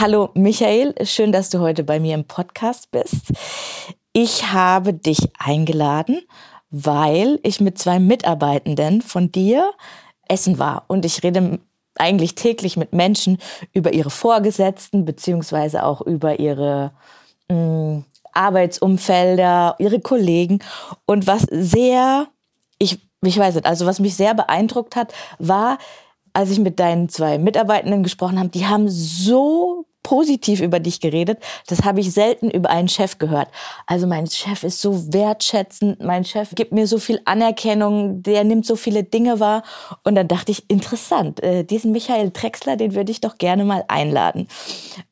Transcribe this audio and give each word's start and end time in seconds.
Hallo 0.00 0.30
Michael, 0.34 0.94
schön, 1.02 1.32
dass 1.32 1.50
du 1.50 1.58
heute 1.58 1.82
bei 1.82 1.98
mir 1.98 2.14
im 2.14 2.22
Podcast 2.22 2.92
bist. 2.92 3.32
Ich 4.12 4.52
habe 4.52 4.94
dich 4.94 5.28
eingeladen, 5.40 6.20
weil 6.70 7.40
ich 7.42 7.60
mit 7.60 7.78
zwei 7.78 7.98
Mitarbeitenden 7.98 9.02
von 9.02 9.32
dir 9.32 9.72
essen 10.28 10.60
war. 10.60 10.84
Und 10.86 11.04
ich 11.04 11.24
rede 11.24 11.58
eigentlich 11.96 12.36
täglich 12.36 12.76
mit 12.76 12.92
Menschen 12.92 13.38
über 13.72 13.92
ihre 13.92 14.10
Vorgesetzten 14.10 15.04
beziehungsweise 15.04 15.82
auch 15.82 16.00
über 16.00 16.38
ihre 16.38 16.92
mh, 17.48 17.56
mm, 17.56 18.04
Arbeitsumfelder, 18.34 19.74
ihre 19.80 19.98
Kollegen. 19.98 20.60
Und 21.06 21.26
was 21.26 21.42
sehr, 21.50 22.28
ich, 22.78 23.00
ich 23.20 23.36
weiß 23.36 23.56
nicht, 23.56 23.66
also 23.66 23.84
was 23.84 23.98
mich 23.98 24.14
sehr 24.14 24.34
beeindruckt 24.34 24.94
hat, 24.94 25.12
war, 25.40 25.76
als 26.34 26.50
ich 26.50 26.60
mit 26.60 26.78
deinen 26.78 27.08
zwei 27.08 27.36
Mitarbeitenden 27.36 28.04
gesprochen 28.04 28.38
habe, 28.38 28.50
die 28.50 28.68
haben 28.68 28.88
so 28.88 29.87
positiv 30.08 30.62
über 30.62 30.80
dich 30.80 31.00
geredet. 31.00 31.38
Das 31.66 31.84
habe 31.84 32.00
ich 32.00 32.12
selten 32.12 32.50
über 32.50 32.70
einen 32.70 32.88
Chef 32.88 33.18
gehört. 33.18 33.48
Also 33.86 34.06
mein 34.06 34.26
Chef 34.26 34.64
ist 34.64 34.80
so 34.80 35.12
wertschätzend, 35.12 36.02
mein 36.02 36.24
Chef 36.24 36.54
gibt 36.54 36.72
mir 36.72 36.86
so 36.86 36.96
viel 36.96 37.20
Anerkennung, 37.26 38.22
der 38.22 38.42
nimmt 38.42 38.64
so 38.64 38.74
viele 38.74 39.04
Dinge 39.04 39.38
wahr. 39.38 39.64
Und 40.04 40.14
dann 40.14 40.26
dachte 40.26 40.50
ich, 40.50 40.70
interessant, 40.70 41.42
äh, 41.42 41.62
diesen 41.62 41.92
Michael 41.92 42.30
Drexler, 42.30 42.76
den 42.76 42.94
würde 42.94 43.12
ich 43.12 43.20
doch 43.20 43.36
gerne 43.36 43.66
mal 43.66 43.84
einladen. 43.88 44.48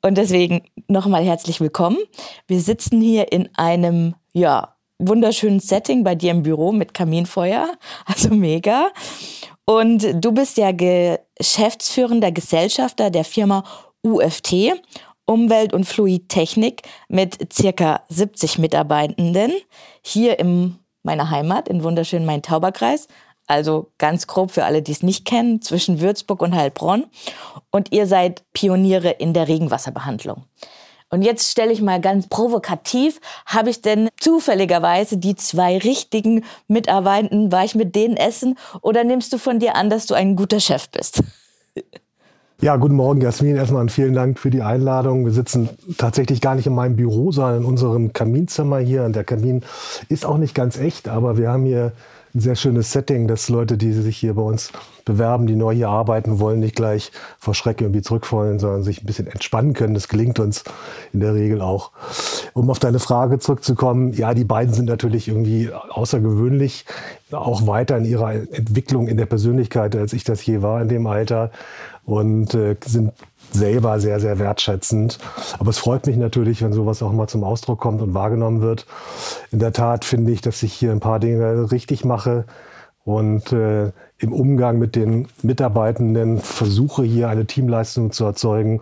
Und 0.01 0.17
deswegen 0.17 0.63
nochmal 0.89 1.25
herzlich 1.25 1.61
willkommen. 1.61 1.99
Wir 2.47 2.61
sitzen 2.63 3.03
hier 3.03 3.33
in 3.33 3.51
einem, 3.55 4.15
ja, 4.33 4.77
wunderschönen 4.99 5.61
Setting 5.61 6.05
bei 6.05 6.15
dir 6.15 6.31
im 6.31 6.43
Büro 6.43 6.73
mit 6.73 6.95
Kaminfeuer. 6.95 7.69
Also 8.07 8.31
mega. 8.31 8.87
Und 9.67 10.25
du 10.25 10.33
bist 10.33 10.57
ja 10.57 10.73
geschäftsführender 10.73 12.33
Gesellschafter 12.33 13.11
der 13.11 13.25
Firma 13.25 13.63
UFT, 14.07 14.81
Umwelt- 15.25 15.75
und 15.75 15.85
Fluidtechnik, 15.85 16.83
mit 17.09 17.53
circa 17.53 18.03
70 18.09 18.59
Mitarbeitenden 18.59 19.53
hier 20.03 20.39
in 20.39 20.79
meiner 21.03 21.31
Heimat, 21.31 21.69
in 21.69 21.83
wunderschönen 21.83 22.27
Main-Tauber-Kreis. 22.27 23.09
Also 23.49 23.93
ganz 23.99 24.27
grob 24.27 24.51
für 24.51 24.65
alle, 24.65 24.83
die 24.83 24.93
es 24.93 25.03
nicht 25.03 25.25
kennen, 25.25 25.63
zwischen 25.63 26.01
Würzburg 26.01 26.43
und 26.43 26.55
Heilbronn. 26.55 27.07
Und 27.71 27.93
ihr 27.93 28.07
seid 28.07 28.43
Pioniere 28.53 29.11
in 29.11 29.35
der 29.35 29.49
Regenwasserbehandlung. 29.49 30.45
Und 31.09 31.23
jetzt 31.23 31.51
stelle 31.51 31.73
ich 31.73 31.81
mal 31.81 32.01
ganz 32.01 32.27
provokativ, 32.29 33.21
habe 33.47 33.71
ich 33.71 33.81
denn 33.81 34.09
zufälligerweise 34.19 35.19
die 35.19 35.37
zwei 35.37 35.79
richtigen 35.79 36.45
Mitarbeitenden, 36.67 37.53
war 37.53 37.65
ich 37.65 37.77
mit 37.77 37.95
denen 37.95 38.17
essen 38.17 38.59
oder 38.83 39.05
nimmst 39.05 39.33
du 39.33 39.39
von 39.39 39.61
dir 39.61 39.77
an, 39.77 39.89
dass 39.89 40.07
du 40.07 40.15
ein 40.15 40.35
guter 40.35 40.59
Chef 40.59 40.89
bist? 40.91 41.23
Ja, 42.63 42.77
guten 42.77 42.95
Morgen, 42.95 43.21
Jasmin. 43.21 43.57
Erstmal 43.57 43.87
vielen 43.91 44.15
Dank 44.15 44.39
für 44.39 44.49
die 44.49 44.63
Einladung. 44.63 45.27
Wir 45.27 45.33
sitzen 45.33 45.69
tatsächlich 45.99 46.41
gar 46.41 46.55
nicht 46.55 46.67
in 46.67 46.75
meinem 46.75 46.97
Büro, 46.97 47.31
sondern 47.31 47.59
in 47.59 47.65
unserem 47.67 48.15
Kaminzimmer 48.15 48.79
hier. 48.79 49.05
Und 49.05 49.15
der 49.15 49.25
Kamin 49.25 49.63
ist 50.09 50.25
auch 50.25 50.39
nicht 50.39 50.55
ganz 50.55 50.79
echt, 50.79 51.07
aber 51.07 51.37
wir 51.37 51.51
haben 51.51 51.67
hier 51.67 51.93
ein 52.37 52.41
sehr 52.41 52.55
schönes 52.55 52.93
Setting, 52.93 53.27
dass 53.27 53.49
Leute, 53.49 53.79
die 53.79 53.93
sich 53.93 54.19
hier 54.19 54.35
bei 54.35 54.43
uns 54.43 54.71
bewerben, 55.07 55.47
die 55.47 55.57
neu 55.57 55.75
hier 55.75 55.89
arbeiten 55.89 56.39
wollen, 56.39 56.61
nicht 56.61 56.77
gleich 56.77 57.11
vor 57.39 57.55
Schreck 57.55 57.81
irgendwie 57.81 58.03
zurückfallen, 58.03 58.59
sondern 58.59 58.83
sich 58.83 59.03
ein 59.03 59.07
bisschen 59.07 59.27
entspannen 59.27 59.73
können. 59.73 59.95
Das 59.95 60.09
gelingt 60.09 60.39
uns 60.39 60.63
in 61.15 61.21
der 61.21 61.35
Regel 61.35 61.63
auch. 61.63 61.93
Um 62.53 62.69
auf 62.69 62.79
deine 62.79 62.99
Frage 62.99 63.39
zurückzukommen, 63.39 64.13
ja, 64.13 64.35
die 64.35 64.45
beiden 64.45 64.75
sind 64.75 64.85
natürlich 64.85 65.29
irgendwie 65.29 65.71
außergewöhnlich, 65.73 66.85
auch 67.33 67.67
weiter 67.67 67.97
in 67.97 68.05
ihrer 68.05 68.35
Entwicklung 68.35 69.09
in 69.09 69.17
der 69.17 69.27
Persönlichkeit, 69.27 69.97
als 69.97 70.13
ich 70.13 70.25
das 70.25 70.45
je 70.45 70.61
war 70.61 70.83
in 70.83 70.89
dem 70.89 71.07
Alter 71.07 71.51
und 72.05 72.55
äh, 72.55 72.77
sind 72.85 73.13
selber 73.53 74.01
sehr, 74.01 74.21
sehr 74.21 74.39
wertschätzend. 74.39 75.19
Aber 75.59 75.71
es 75.71 75.79
freut 75.79 76.07
mich 76.07 76.17
natürlich, 76.17 76.63
wenn 76.63 76.73
sowas 76.73 77.03
auch 77.03 77.13
mal 77.13 77.29
zum 77.29 77.45
Ausdruck 77.45 77.81
kommt 77.81 78.03
und 78.03 78.15
wahrgenommen 78.15 78.61
wird. 78.61 78.87
In 79.51 79.59
der 79.59 79.73
Tat 79.73 80.05
finde 80.05 80.33
ich, 80.33 80.41
dass 80.41 80.63
ich 80.63 80.73
hier 80.73 80.93
ein 80.93 81.01
paar 81.01 81.21
Dinge 81.21 81.71
richtig 81.71 82.05
mache 82.05 82.45
und 83.05 83.53
äh, 83.53 83.93
im 84.19 84.33
Umgang 84.33 84.79
mit 84.79 84.97
den 84.97 85.29
Mitarbeitenden 85.43 86.41
versuche 86.41 87.05
hier 87.05 87.29
eine 87.29 87.47
Teamleistung 87.47 88.11
zu 88.11 88.25
erzeugen, 88.25 88.81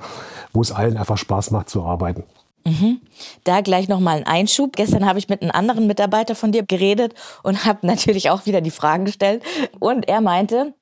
wo 0.53 0.63
es 0.63 0.73
allen 0.73 0.97
einfach 0.97 1.19
Spaß 1.19 1.51
macht 1.51 1.69
zu 1.69 1.83
arbeiten. 1.83 2.25
Mhm. 2.67 3.01
Da 3.45 3.61
gleich 3.61 3.89
nochmal 3.89 4.17
ein 4.17 4.27
Einschub. 4.27 4.77
Gestern 4.77 5.05
habe 5.05 5.19
ich 5.19 5.29
mit 5.29 5.43
einem 5.43 5.51
anderen 5.51 5.87
Mitarbeiter 5.87 6.35
von 6.35 6.53
dir 6.53 6.63
geredet 6.63 7.15
und 7.43 7.67
habe 7.67 7.81
natürlich 7.87 8.31
auch 8.31 8.47
wieder 8.47 8.61
die 8.61 8.71
Fragen 8.71 9.05
gestellt. 9.05 9.43
Und 9.79 10.09
er 10.09 10.21
meinte, 10.21 10.73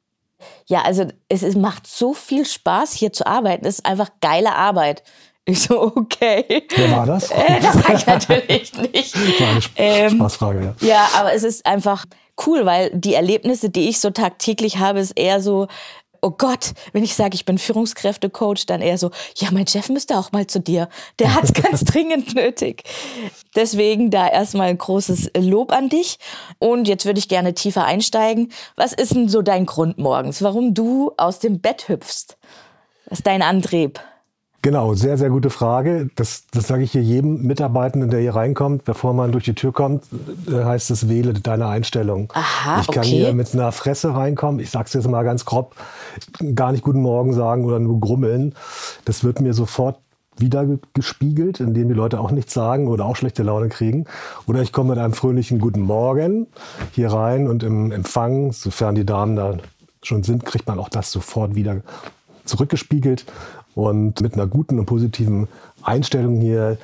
ja, 0.67 0.83
also 0.83 1.07
es, 1.29 1.43
es 1.43 1.57
macht 1.57 1.87
so 1.87 2.15
viel 2.15 2.45
Spaß, 2.45 2.93
hier 2.93 3.13
zu 3.13 3.27
arbeiten. 3.27 3.67
Es 3.67 3.77
ist 3.77 3.87
einfach 3.87 4.11
geile 4.21 4.55
Arbeit. 4.55 5.03
Ich 5.45 5.63
so, 5.63 5.93
okay. 5.97 6.69
Wer 6.77 6.93
war 6.93 7.05
das? 7.05 7.31
Äh, 7.33 7.61
das 7.61 7.75
sage 7.75 7.95
ich 7.97 8.07
natürlich 8.07 8.73
nicht. 8.93 9.13
Das 9.13 9.41
war 9.41 9.49
eine 9.49 9.59
Sp 9.59 9.75
ähm, 9.75 10.11
Spaßfrage, 10.11 10.77
ja. 10.81 10.87
Ja, 10.87 11.09
aber 11.19 11.35
es 11.35 11.43
ist 11.43 11.67
einfach 11.67 12.07
cool, 12.47 12.65
weil 12.65 12.93
die 12.95 13.15
Erlebnisse, 13.15 13.69
die 13.69 13.89
ich 13.89 13.99
so 13.99 14.11
tagtäglich 14.11 14.79
habe, 14.79 15.01
ist 15.01 15.19
eher 15.19 15.41
so, 15.41 15.67
oh 16.23 16.31
Gott, 16.31 16.73
wenn 16.93 17.03
ich 17.03 17.15
sage, 17.15 17.35
ich 17.35 17.45
bin 17.45 17.59
Führungskräftecoach, 17.59 18.65
dann 18.67 18.81
eher 18.81 18.97
so, 18.97 19.11
ja, 19.37 19.49
mein 19.51 19.67
Chef 19.67 19.89
müsste 19.89 20.17
auch 20.17 20.31
mal 20.31 20.47
zu 20.47 20.61
dir. 20.61 20.89
Der 21.19 21.35
hat 21.35 21.45
es 21.45 21.53
ganz 21.63 21.85
dringend 21.85 22.35
nötig. 22.35 22.85
Deswegen 23.57 24.11
da 24.11 24.29
erstmal 24.29 24.69
ein 24.69 24.79
großes 24.79 25.33
Lob 25.37 25.73
an 25.73 25.89
dich. 25.89 26.19
Und 26.59 26.87
jetzt 26.87 27.05
würde 27.05 27.19
ich 27.19 27.29
gerne 27.29 27.55
tiefer 27.55 27.85
einsteigen. 27.85 28.53
Was 28.77 28.93
ist 28.93 29.15
denn 29.15 29.29
so 29.29 29.43
dein 29.43 29.67
Grund 29.67 29.99
morgens, 29.99 30.43
warum 30.43 30.75
du 30.75 31.13
aus 31.17 31.41
dem 31.41 31.61
Bett 31.61 31.89
hüpfst? 31.89 32.39
Was 33.07 33.19
ist 33.19 33.27
dein 33.27 33.43
Antrieb? 33.43 34.01
Genau, 34.63 34.95
sehr, 34.95 35.19
sehr 35.19 35.29
gute 35.29 35.51
Frage. 35.51 36.09
Das, 36.15 36.45
das 36.53 36.69
sage 36.69 36.85
ich 36.85 36.93
hier 36.93 37.03
jedem 37.03 37.43
Mitarbeitenden, 37.43 38.11
der 38.11 38.21
hier 38.21 38.37
reinkommt. 38.37 38.85
Bevor 38.85 39.13
man 39.13 39.33
durch 39.33 39.45
die 39.45 39.55
Tür 39.55 39.73
kommt, 39.73 40.05
äh, 40.49 40.65
heißt 40.65 40.93
es, 40.93 41.09
wähle 41.09 41.33
deine 41.33 41.67
Einstellung. 41.67 42.33
Aha, 42.33 42.81
ich 42.81 42.87
kann 42.87 43.03
okay. 43.03 43.09
hier 43.09 43.33
mit 43.35 43.53
einer 43.53 43.73
Fresse 43.73 44.15
reinkommen. 44.15 44.61
Ich 44.61 44.71
sage 44.71 44.85
es 44.87 44.93
jetzt 44.93 45.09
mal 45.09 45.25
ganz 45.25 45.45
grob. 45.45 45.75
Gar 46.55 46.71
nicht 46.71 46.85
Guten 46.85 47.03
Morgen 47.03 47.33
sagen 47.33 47.65
oder 47.65 47.81
nur 47.81 47.99
grummeln. 47.99 48.55
Das 49.05 49.25
wird 49.25 49.41
mir 49.41 49.53
sofort 49.53 49.99
wieder 50.37 50.65
gespiegelt, 50.95 51.59
indem 51.59 51.89
die 51.89 51.95
Leute 51.95 52.21
auch 52.21 52.31
nichts 52.31 52.55
sagen 52.55 52.87
oder 52.87 53.05
auch 53.05 53.17
schlechte 53.17 53.43
Laune 53.43 53.69
kriegen. 53.69 54.07
Oder 54.47 54.63
ich 54.63 54.73
komme 54.73 54.91
mit 54.91 54.99
einem 54.99 55.13
fröhlichen 55.13 55.59
Guten 55.59 55.81
Morgen 55.81 56.47
hier 56.93 57.13
rein 57.13 57.49
und 57.49 57.65
im 57.65 57.91
Empfang, 57.91 58.53
sofern 58.53 58.95
die 58.95 59.05
Damen 59.05 59.35
da 59.35 59.57
schon 60.03 60.23
sind, 60.23 60.45
kriegt 60.45 60.69
man 60.69 60.79
auch 60.79 60.89
das 60.89 61.11
sofort 61.11 61.57
wieder 61.57 61.81
zurückgespiegelt. 62.45 63.25
Und 63.75 64.21
mit 64.21 64.35
einer 64.35 64.47
guten 64.47 64.79
und 64.79 64.87
positiven 64.87 65.49
Einstellung 65.83 66.41
hier 66.41 66.79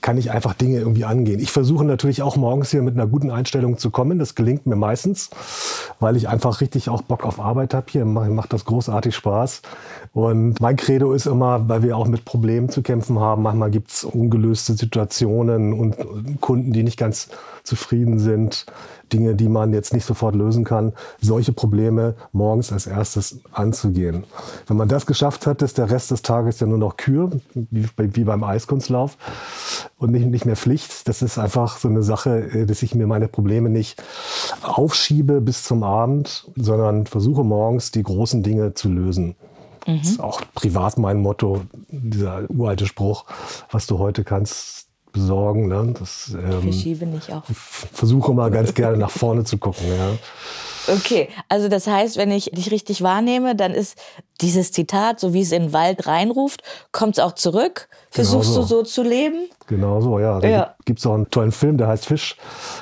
kann 0.00 0.18
ich 0.18 0.30
einfach 0.30 0.54
Dinge 0.54 0.78
irgendwie 0.78 1.04
angehen. 1.04 1.40
Ich 1.40 1.52
versuche 1.52 1.84
natürlich 1.84 2.22
auch 2.22 2.36
morgens 2.36 2.70
hier 2.70 2.82
mit 2.82 2.94
einer 2.94 3.06
guten 3.06 3.30
Einstellung 3.30 3.78
zu 3.78 3.90
kommen. 3.90 4.18
Das 4.18 4.34
gelingt 4.34 4.66
mir 4.66 4.76
meistens, 4.76 5.30
weil 6.00 6.16
ich 6.16 6.28
einfach 6.28 6.60
richtig 6.60 6.88
auch 6.88 7.02
Bock 7.02 7.24
auf 7.24 7.40
Arbeit 7.40 7.74
habe 7.74 7.86
hier. 7.88 8.04
Macht 8.04 8.52
das 8.52 8.64
großartig 8.64 9.14
Spaß. 9.14 9.62
Und 10.12 10.60
mein 10.60 10.76
Credo 10.76 11.12
ist 11.12 11.26
immer, 11.26 11.68
weil 11.68 11.82
wir 11.82 11.96
auch 11.96 12.06
mit 12.06 12.24
Problemen 12.24 12.68
zu 12.68 12.82
kämpfen 12.82 13.18
haben. 13.20 13.42
Manchmal 13.42 13.70
gibt 13.70 13.90
es 13.90 14.04
ungelöste 14.04 14.74
Situationen 14.74 15.72
und 15.72 15.96
Kunden, 16.40 16.72
die 16.72 16.82
nicht 16.82 16.98
ganz 16.98 17.28
zufrieden 17.62 18.18
sind. 18.18 18.66
Dinge, 19.12 19.34
die 19.34 19.48
man 19.48 19.74
jetzt 19.74 19.92
nicht 19.92 20.06
sofort 20.06 20.34
lösen 20.34 20.64
kann, 20.64 20.94
solche 21.20 21.52
Probleme 21.52 22.14
morgens 22.32 22.72
als 22.72 22.86
erstes 22.86 23.40
anzugehen. 23.52 24.24
Wenn 24.66 24.78
man 24.78 24.88
das 24.88 25.04
geschafft 25.04 25.46
hat, 25.46 25.60
ist 25.60 25.76
der 25.76 25.90
Rest 25.90 26.10
des 26.10 26.22
Tages 26.22 26.31
ja 26.40 26.66
nur 26.66 26.78
noch 26.78 26.96
Kür, 26.96 27.30
wie, 27.54 27.88
wie 27.96 28.24
beim 28.24 28.44
Eiskunstlauf 28.44 29.16
und 29.98 30.10
nicht, 30.12 30.26
nicht 30.26 30.44
mehr 30.44 30.56
Pflicht. 30.56 31.08
Das 31.08 31.22
ist 31.22 31.38
einfach 31.38 31.78
so 31.78 31.88
eine 31.88 32.02
Sache, 32.02 32.50
äh, 32.50 32.66
dass 32.66 32.82
ich 32.82 32.94
mir 32.94 33.06
meine 33.06 33.28
Probleme 33.28 33.68
nicht 33.68 34.02
aufschiebe 34.62 35.40
bis 35.40 35.64
zum 35.64 35.82
Abend, 35.82 36.46
sondern 36.56 37.06
versuche 37.06 37.44
morgens 37.44 37.90
die 37.90 38.02
großen 38.02 38.42
Dinge 38.42 38.74
zu 38.74 38.88
lösen. 38.88 39.36
Mhm. 39.86 39.98
Das 39.98 40.10
ist 40.10 40.20
auch 40.20 40.40
privat 40.54 40.98
mein 40.98 41.20
Motto, 41.20 41.62
dieser 41.88 42.48
uralte 42.50 42.86
Spruch, 42.86 43.24
was 43.70 43.86
du 43.86 43.98
heute 43.98 44.24
kannst, 44.24 44.88
besorgen. 45.12 45.68
Ne? 45.68 45.94
Das, 45.98 46.34
ähm, 46.34 46.62
Verschiebe 46.62 47.06
nicht 47.06 47.32
auch. 47.32 47.44
Versuche 47.44 48.32
mal 48.32 48.50
ganz 48.50 48.74
gerne 48.74 48.96
nach 48.96 49.10
vorne 49.10 49.44
zu 49.44 49.58
gucken. 49.58 49.86
Ja. 49.86 50.94
Okay, 50.94 51.28
also 51.48 51.68
das 51.68 51.86
heißt, 51.86 52.16
wenn 52.16 52.32
ich 52.32 52.50
dich 52.52 52.72
richtig 52.72 53.02
wahrnehme, 53.02 53.54
dann 53.54 53.72
ist 53.72 53.96
dieses 54.42 54.72
Zitat, 54.72 55.20
so 55.20 55.32
wie 55.32 55.42
es 55.42 55.52
in 55.52 55.62
den 55.64 55.72
Wald 55.72 56.06
reinruft, 56.06 56.62
kommt 56.92 57.16
es 57.18 57.24
auch 57.24 57.32
zurück? 57.32 57.88
Versuchst 58.10 58.50
Genau 58.50 58.60
du 58.62 58.66
so 58.66 58.82
zu 58.82 59.02
leben? 59.02 59.48
Genau 59.68 60.02
so, 60.02 60.18
ja. 60.18 60.38
Da 60.38 60.46
Ja. 60.48 60.74
gibt 60.84 60.98
es 60.98 61.06
auch 61.06 61.14
einen 61.14 61.30
tollen 61.30 61.52
Film, 61.52 61.78
der 61.78 61.86
heißt 61.88 62.04
Fisch. 62.04 62.36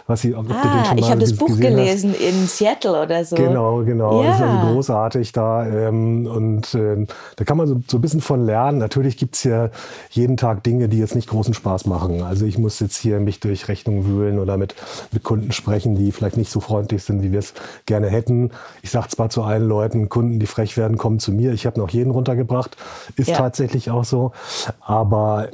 Was 0.09 0.25
ich, 0.25 0.35
ob 0.35 0.49
du 0.49 0.55
den 0.55 0.57
Ah, 0.81 0.85
schon 0.85 0.99
ich 0.99 1.03
mal 1.05 1.11
habe 1.11 1.21
das 1.21 1.37
Buch 1.37 1.47
gesehen 1.47 1.67
hast. 1.77 1.85
gelesen 1.85 2.15
in 2.15 2.47
Seattle 2.49 3.01
oder 3.01 3.25
so. 3.25 3.37
Genau, 3.37 3.85
genau. 3.85 4.25
Das 4.25 4.35
ist 4.37 4.41
Ja. 4.41 4.47
also 4.47 4.67
großartig 4.67 5.31
da. 5.31 5.67
Ähm, 5.67 6.27
und 6.27 6.75
ähm, 6.75 7.07
da 7.37 7.45
kann 7.45 7.59
man 7.59 7.69
so, 7.69 7.81
so 7.87 7.99
ein 7.99 8.01
bisschen 8.01 8.21
von 8.21 8.45
lernen. 8.45 8.79
Natürlich 8.79 9.19
gibt's 9.19 9.43
hier 9.43 9.71
jeden 10.11 10.37
Tag 10.37 10.65
Dinge, 10.65 10.89
die 10.89 10.99
jetzt 10.99 11.15
nicht 11.15 11.29
großen 11.29 11.55
Spaß 11.55 11.87
machen. 11.87 12.25
Also 12.25 12.45
ich 12.45 12.59
muss 12.59 12.81
jetzt 12.81 12.97
hier 12.97 13.21
mich 13.21 13.39
durch 13.39 13.69
Rechnungen 13.69 14.05
wühlen 14.07 14.41
oder 14.41 14.57
mit, 14.57 14.75
mit 15.13 15.23
Kunden 15.23 15.53
sprechen, 15.53 15.95
die 15.95 16.11
vielleicht 16.11 16.39
nicht 16.39 16.51
so 16.51 16.59
freundlich 16.59 17.05
sind, 17.05 17.23
wie 17.23 17.31
wir 17.31 17.39
es 17.39 17.55
gerne 17.87 18.09
hätten. 18.09 18.51
Ich 18.83 18.91
sage 18.91 19.07
zwar 19.09 19.31
zu 19.31 19.43
allen 19.45 19.69
Leuten, 19.69 20.09
Kunden, 20.09 20.41
die 20.41 20.47
frech 20.47 20.77
werden, 20.77 20.99
kommen 20.99 21.21
zu 21.21 21.31
mir. 21.31 21.50
Ich 21.53 21.67
habe 21.67 21.79
noch 21.79 21.91
jeden 21.91 22.11
runtergebracht. 22.11 22.77
Ist 23.17 23.29
Ja. 23.29 23.37
tatsächlich 23.37 23.91
auch 23.91 24.05
so. 24.05 24.33
Aber 24.81 25.49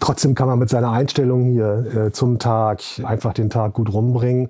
Trotzdem 0.00 0.34
kann 0.34 0.48
man 0.48 0.58
mit 0.58 0.70
seiner 0.70 0.92
Einstellung 0.92 1.44
hier 1.44 2.06
äh, 2.06 2.12
zum 2.12 2.38
Tag 2.38 2.80
einfach 3.04 3.34
den 3.34 3.50
Tag 3.50 3.74
gut 3.74 3.92
rumbringen. 3.92 4.48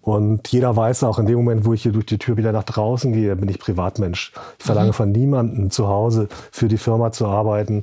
Und 0.00 0.46
jeder 0.48 0.76
weiß 0.76 1.02
auch, 1.02 1.18
in 1.18 1.26
dem 1.26 1.38
Moment, 1.38 1.64
wo 1.64 1.72
ich 1.72 1.82
hier 1.82 1.90
durch 1.90 2.06
die 2.06 2.18
Tür 2.18 2.36
wieder 2.36 2.52
nach 2.52 2.62
draußen 2.62 3.12
gehe, 3.12 3.34
bin 3.34 3.48
ich 3.48 3.58
Privatmensch. 3.58 4.32
Ich 4.60 4.64
verlange 4.64 4.92
von 4.92 5.10
niemandem 5.10 5.70
zu 5.72 5.88
Hause 5.88 6.28
für 6.52 6.68
die 6.68 6.78
Firma 6.78 7.10
zu 7.10 7.26
arbeiten. 7.26 7.82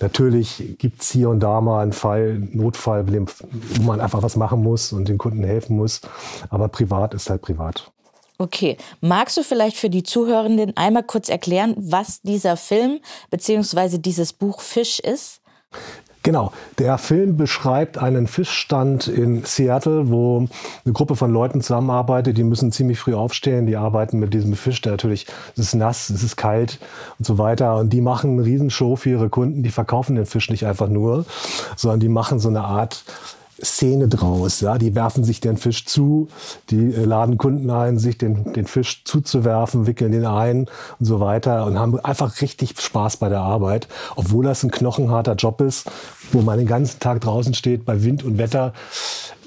Natürlich 0.00 0.76
gibt's 0.78 1.10
hier 1.10 1.28
und 1.28 1.40
da 1.40 1.60
mal 1.60 1.82
einen 1.82 1.92
Fall, 1.92 2.30
einen 2.30 2.50
Notfall, 2.54 3.04
wo 3.06 3.82
man 3.82 4.00
einfach 4.00 4.22
was 4.22 4.36
machen 4.36 4.62
muss 4.62 4.94
und 4.94 5.08
den 5.08 5.18
Kunden 5.18 5.44
helfen 5.44 5.76
muss. 5.76 6.00
Aber 6.48 6.68
privat 6.68 7.12
ist 7.12 7.28
halt 7.28 7.42
privat. 7.42 7.92
Okay, 8.40 8.78
magst 9.02 9.36
du 9.36 9.42
vielleicht 9.42 9.76
für 9.76 9.90
die 9.90 10.02
Zuhörenden 10.02 10.74
einmal 10.74 11.02
kurz 11.02 11.28
erklären, 11.28 11.74
was 11.76 12.22
dieser 12.22 12.56
Film 12.56 13.00
beziehungsweise 13.28 13.98
dieses 13.98 14.32
Buch 14.32 14.62
Fisch 14.62 14.98
ist? 14.98 15.42
Genau. 16.22 16.50
Der 16.78 16.96
Film 16.96 17.36
beschreibt 17.36 17.98
einen 17.98 18.26
Fischstand 18.26 19.08
in 19.08 19.44
Seattle, 19.44 20.08
wo 20.08 20.48
eine 20.86 20.94
Gruppe 20.94 21.16
von 21.16 21.30
Leuten 21.30 21.60
zusammenarbeitet. 21.60 22.38
Die 22.38 22.44
müssen 22.44 22.72
ziemlich 22.72 22.98
früh 22.98 23.12
aufstehen. 23.12 23.66
Die 23.66 23.76
arbeiten 23.76 24.18
mit 24.18 24.32
diesem 24.32 24.54
Fisch, 24.54 24.80
der 24.80 24.92
natürlich, 24.92 25.26
es 25.52 25.58
ist 25.58 25.74
nass, 25.74 26.08
es 26.08 26.22
ist 26.22 26.38
kalt 26.38 26.78
und 27.18 27.26
so 27.26 27.36
weiter. 27.36 27.76
Und 27.76 27.90
die 27.90 28.00
machen 28.00 28.38
eine 28.38 28.46
Riesenshow 28.46 28.96
für 28.96 29.10
ihre 29.10 29.28
Kunden. 29.28 29.62
Die 29.62 29.70
verkaufen 29.70 30.16
den 30.16 30.24
Fisch 30.24 30.48
nicht 30.48 30.64
einfach 30.64 30.88
nur, 30.88 31.26
sondern 31.76 32.00
die 32.00 32.08
machen 32.08 32.38
so 32.38 32.48
eine 32.48 32.62
Art 32.62 33.04
Szene 33.62 34.08
draus. 34.08 34.60
Ja, 34.60 34.78
die 34.78 34.94
werfen 34.94 35.24
sich 35.24 35.40
den 35.40 35.56
Fisch 35.56 35.84
zu, 35.86 36.28
die 36.70 36.94
äh, 36.94 37.04
laden 37.04 37.38
Kunden 37.38 37.70
ein, 37.70 37.98
sich 37.98 38.18
den, 38.18 38.52
den 38.52 38.66
Fisch 38.66 39.02
zuzuwerfen, 39.04 39.86
wickeln 39.86 40.12
den 40.12 40.26
ein 40.26 40.66
und 40.98 41.06
so 41.06 41.20
weiter 41.20 41.66
und 41.66 41.78
haben 41.78 41.98
einfach 42.00 42.40
richtig 42.40 42.80
Spaß 42.80 43.18
bei 43.18 43.28
der 43.28 43.40
Arbeit, 43.40 43.88
obwohl 44.16 44.44
das 44.44 44.62
ein 44.62 44.70
knochenharter 44.70 45.34
Job 45.34 45.60
ist, 45.60 45.90
wo 46.32 46.40
man 46.40 46.58
den 46.58 46.66
ganzen 46.66 47.00
Tag 47.00 47.20
draußen 47.20 47.54
steht 47.54 47.84
bei 47.84 48.02
Wind 48.02 48.24
und 48.24 48.38
Wetter. 48.38 48.72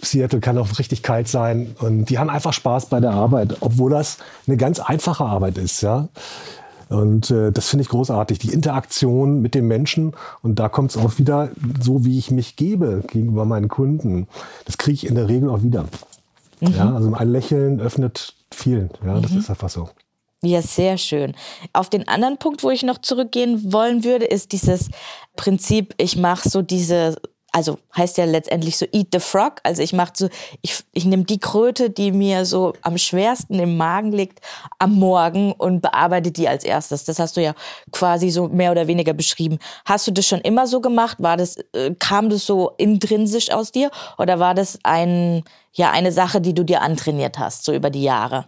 Seattle 0.01 0.39
kann 0.39 0.57
auch 0.57 0.79
richtig 0.79 1.01
kalt 1.01 1.27
sein 1.27 1.75
und 1.79 2.05
die 2.05 2.19
haben 2.19 2.29
einfach 2.29 2.53
Spaß 2.53 2.87
bei 2.87 2.99
der 2.99 3.11
Arbeit, 3.11 3.57
obwohl 3.61 3.91
das 3.91 4.17
eine 4.47 4.57
ganz 4.57 4.79
einfache 4.79 5.23
Arbeit 5.23 5.57
ist, 5.57 5.81
ja. 5.81 6.09
Und 6.93 7.31
äh, 7.31 7.51
das 7.51 7.69
finde 7.69 7.81
ich 7.83 7.89
großartig, 7.89 8.37
die 8.39 8.53
Interaktion 8.53 9.41
mit 9.41 9.55
dem 9.55 9.67
Menschen. 9.67 10.13
Und 10.43 10.59
da 10.59 10.69
kommt 10.69 10.91
es 10.91 10.97
auch 10.97 11.17
wieder, 11.17 11.49
so 11.81 12.05
wie 12.05 12.19
ich 12.19 12.29
mich 12.29 12.55
gebe 12.55 13.03
gegenüber 13.07 13.45
meinen 13.45 13.67
Kunden. 13.67 14.27
Das 14.65 14.77
kriege 14.77 14.93
ich 14.93 15.07
in 15.07 15.15
der 15.15 15.27
Regel 15.27 15.49
auch 15.49 15.63
wieder. 15.63 15.85
Ja, 16.61 16.93
also 16.93 17.13
ein 17.13 17.29
Lächeln 17.29 17.81
öffnet 17.81 18.35
vielen. 18.51 18.91
Ja, 19.05 19.19
das 19.19 19.31
ist 19.31 19.49
einfach 19.49 19.69
so. 19.69 19.89
Ja, 20.43 20.61
sehr 20.61 20.97
schön. 20.97 21.33
Auf 21.71 21.89
den 21.89 22.07
anderen 22.07 22.37
Punkt, 22.37 22.63
wo 22.63 22.69
ich 22.69 22.83
noch 22.83 22.99
zurückgehen 22.99 23.73
wollen 23.73 24.03
würde, 24.03 24.25
ist 24.25 24.51
dieses 24.51 24.89
Prinzip, 25.35 25.95
ich 25.97 26.17
mache 26.17 26.47
so 26.47 26.61
diese, 26.61 27.15
also 27.53 27.77
heißt 27.95 28.17
ja 28.17 28.25
letztendlich 28.25 28.77
so 28.77 28.85
Eat 28.91 29.09
the 29.13 29.19
Frog. 29.19 29.61
Also 29.63 29.81
ich 29.83 29.93
mache 29.93 30.11
so, 30.15 30.29
ich, 30.61 30.83
ich 30.91 31.05
nehme 31.05 31.23
die 31.23 31.39
Kröte, 31.39 31.91
die 31.91 32.11
mir 32.11 32.45
so 32.45 32.73
am 32.81 32.97
schwersten 32.97 33.59
im 33.59 33.77
Magen 33.77 34.11
liegt, 34.11 34.39
am 34.79 34.93
Morgen 34.95 35.53
und 35.53 35.81
bearbeite 35.81 36.31
die 36.31 36.47
als 36.47 36.63
erstes. 36.63 37.05
Das 37.05 37.19
hast 37.19 37.37
du 37.37 37.41
ja 37.41 37.53
quasi 37.91 38.31
so 38.31 38.49
mehr 38.49 38.71
oder 38.71 38.87
weniger 38.87 39.13
beschrieben. 39.13 39.59
Hast 39.85 40.07
du 40.07 40.11
das 40.11 40.27
schon 40.27 40.41
immer 40.41 40.65
so 40.65 40.81
gemacht? 40.81 41.17
War 41.19 41.37
das, 41.37 41.57
äh, 41.73 41.93
kam 41.99 42.29
das 42.29 42.45
so 42.45 42.71
intrinsisch 42.77 43.51
aus 43.51 43.71
dir? 43.71 43.91
Oder 44.17 44.39
war 44.39 44.55
das 44.55 44.79
ein, 44.83 45.43
ja, 45.73 45.91
eine 45.91 46.11
Sache, 46.11 46.41
die 46.41 46.55
du 46.55 46.63
dir 46.63 46.81
antrainiert 46.81 47.37
hast, 47.37 47.65
so 47.65 47.73
über 47.73 47.91
die 47.91 48.03
Jahre? 48.03 48.45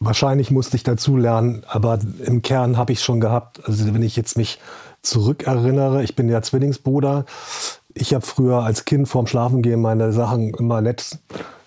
Wahrscheinlich 0.00 0.50
musste 0.50 0.76
ich 0.76 0.82
dazu 0.82 1.16
lernen, 1.16 1.64
aber 1.68 1.98
im 2.24 2.40
Kern 2.40 2.78
habe 2.78 2.92
ich 2.92 3.02
schon 3.02 3.20
gehabt. 3.20 3.60
Also 3.68 3.92
wenn 3.92 4.02
ich 4.02 4.16
jetzt 4.16 4.38
mich 4.38 4.58
zurückerinnere, 5.02 6.02
ich 6.02 6.16
bin 6.16 6.28
ja 6.28 6.42
Zwillingsbruder. 6.42 7.24
Ich 7.94 8.14
habe 8.14 8.24
früher 8.24 8.62
als 8.62 8.84
Kind 8.84 9.08
vorm 9.08 9.26
Schlafengehen 9.26 9.80
meine 9.80 10.12
Sachen 10.12 10.54
immer 10.54 10.80
nett 10.80 11.18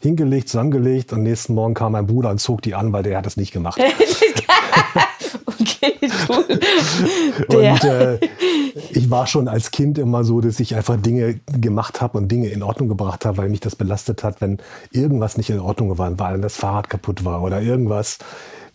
hingelegt, 0.01 0.49
zusammengelegt 0.49 1.13
und 1.13 1.23
nächsten 1.23 1.53
Morgen 1.53 1.73
kam 1.73 1.93
mein 1.93 2.07
Bruder 2.07 2.29
und 2.29 2.39
zog 2.39 2.61
die 2.61 2.75
an, 2.75 2.93
weil 2.93 3.03
der 3.03 3.17
hat 3.17 3.25
das 3.25 3.37
nicht 3.37 3.51
gemacht. 3.51 3.79
okay, 5.45 5.93
cool. 6.29 6.59
Und 7.47 7.83
äh, 7.83 8.19
ich 8.91 9.09
war 9.09 9.27
schon 9.27 9.47
als 9.47 9.71
Kind 9.71 9.97
immer 9.97 10.23
so, 10.23 10.41
dass 10.41 10.59
ich 10.59 10.75
einfach 10.75 10.97
Dinge 10.97 11.39
gemacht 11.59 12.01
habe 12.01 12.17
und 12.17 12.31
Dinge 12.31 12.47
in 12.49 12.63
Ordnung 12.63 12.87
gebracht 12.89 13.25
habe, 13.25 13.37
weil 13.37 13.49
mich 13.49 13.59
das 13.59 13.75
belastet 13.75 14.23
hat, 14.23 14.41
wenn 14.41 14.57
irgendwas 14.91 15.37
nicht 15.37 15.49
in 15.49 15.59
Ordnung 15.59 15.97
war, 15.97 16.17
weil 16.19 16.41
das 16.41 16.55
Fahrrad 16.55 16.89
kaputt 16.89 17.25
war 17.25 17.41
oder 17.41 17.61
irgendwas 17.61 18.19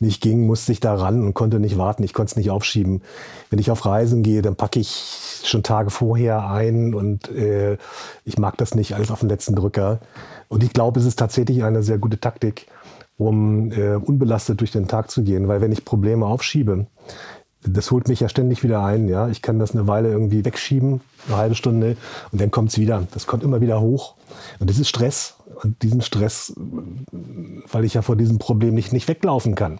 nicht 0.01 0.23
ging, 0.23 0.47
musste 0.47 0.73
ich 0.73 0.81
da 0.81 0.95
ran 0.95 1.23
und 1.23 1.35
konnte 1.35 1.61
nicht 1.61 1.79
warten. 1.79 2.03
Ich 2.03 2.15
konnte 2.15 2.31
es 2.31 2.37
nicht 2.37 2.51
aufschieben. 2.51 3.03
Wenn 3.51 3.59
ich 3.59 3.71
auf 3.71 3.85
Reisen 3.85 4.23
gehe, 4.23 4.43
dann 4.43 4.57
packe 4.57 4.81
ich 4.81 5.43
schon 5.45 5.63
Tage 5.63 5.91
vorher 5.91 6.51
ein 6.51 6.95
und 6.95 7.31
äh, 7.31 7.77
ich 8.25 8.39
mag 8.39 8.57
das 8.57 8.75
nicht 8.75 8.95
alles 8.95 9.11
auf 9.11 9.21
den 9.21 9.29
letzten 9.29 9.55
Drücker. 9.55 10.01
Und 10.49 10.65
ich 10.65 10.73
glaube, 10.73 11.01
es 11.01 11.07
ist 11.07 11.19
tatsächlich 11.19 11.63
eine 11.63 11.83
sehr 11.83 11.99
gute 11.99 12.19
Taktik, 12.19 12.67
um 13.19 13.71
äh, 13.73 13.97
unbelastet 13.97 14.61
durch 14.61 14.73
den 14.73 14.89
Tag 14.89 15.11
zu 15.11 15.23
gehen, 15.23 15.49
weil 15.49 15.61
wenn 15.61 15.73
ich 15.73 15.85
Probleme 15.85 16.25
aufschiebe, 16.25 16.87
das 17.63 17.91
holt 17.91 18.09
mich 18.09 18.21
ja 18.21 18.29
ständig 18.29 18.63
wieder 18.63 18.83
ein. 18.83 19.09
Ja, 19.09 19.29
ich 19.29 19.43
kann 19.43 19.59
das 19.59 19.73
eine 19.73 19.87
Weile 19.87 20.11
irgendwie 20.11 20.45
wegschieben, 20.45 21.03
eine 21.29 21.37
halbe 21.37 21.55
Stunde, 21.55 21.97
und 22.33 22.41
dann 22.41 22.51
kommt 22.51 22.71
es 22.71 22.79
wieder. 22.79 23.07
Das 23.13 23.27
kommt 23.27 23.43
immer 23.43 23.61
wieder 23.61 23.81
hoch. 23.81 24.15
Und 24.59 24.71
das 24.71 24.79
ist 24.79 24.89
Stress. 24.89 25.37
Und 25.63 25.83
diesen 25.83 26.01
Stress, 26.01 26.55
weil 27.71 27.85
ich 27.85 27.95
ja 27.95 28.03
vor 28.03 28.17
diesem 28.17 28.39
Problem 28.39 28.75
nicht, 28.75 28.93
nicht 28.93 29.09
weglaufen 29.09 29.55
kann, 29.55 29.79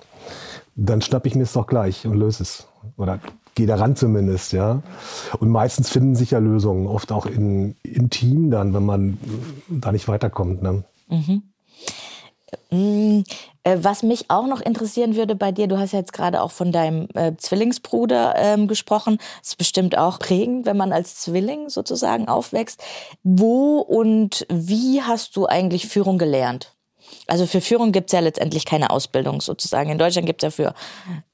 dann 0.77 1.01
schnapp 1.01 1.27
ich 1.27 1.35
mir 1.35 1.43
es 1.43 1.53
doch 1.53 1.67
gleich 1.67 2.07
und 2.07 2.15
löse 2.15 2.43
es. 2.43 2.69
Oder 2.97 3.21
gehe 3.55 3.67
daran 3.67 3.97
zumindest, 3.97 4.53
ja. 4.53 4.83
Und 5.39 5.49
meistens 5.49 5.91
finden 5.91 6.15
sich 6.15 6.33
ja 6.33 6.39
Lösungen, 6.39 6.87
oft 6.87 7.13
auch 7.13 7.27
in, 7.27 7.77
im 7.83 8.11
Team 8.11 8.51
dann, 8.51 8.75
wenn 8.75 8.85
man 8.85 9.19
da 9.69 9.93
nicht 9.93 10.09
weiterkommt. 10.09 10.63
Ne? 10.63 10.85
Äh, 11.09 11.41
Was 13.65 14.03
mich 14.03 14.31
auch 14.31 14.47
noch 14.47 14.61
interessieren 14.61 15.17
würde 15.17 15.35
bei 15.35 15.53
dir, 15.53 15.67
du 15.67 15.79
hast 15.79 15.93
ja 15.93 15.99
jetzt 15.99 16.13
gerade 16.13 16.41
auch 16.41 16.51
von 16.51 16.73
deinem 16.73 17.09
äh, 17.15 17.33
Zwillingsbruder 17.37 18.35
ähm, 18.37 18.69
gesprochen. 18.69 19.19
Das 19.41 19.51
ist 19.51 19.59
bestimmt 19.59 19.99
auch 19.99 20.19
prägend, 20.19 20.67
wenn 20.67 20.77
man 20.77 20.93
als 20.93 21.17
Zwilling 21.17 21.69
sozusagen 21.69 22.29
aufwächst. 22.29 22.83
Wo 23.23 23.79
und 23.79 24.47
wie 24.51 25.03
hast 25.03 25.37
du 25.37 25.47
eigentlich 25.47 25.87
Führung 25.89 26.17
gelernt? 26.17 26.75
Also 27.27 27.47
für 27.47 27.61
Führung 27.61 27.93
gibt 27.93 28.09
es 28.09 28.13
ja 28.13 28.21
letztendlich 28.21 28.65
keine 28.65 28.91
Ausbildung 28.91 29.41
sozusagen. 29.41 29.91
In 29.91 29.99
Deutschland 29.99 30.27
gibt 30.27 30.43
es 30.43 30.47
ja 30.47 30.51
für 30.51 30.75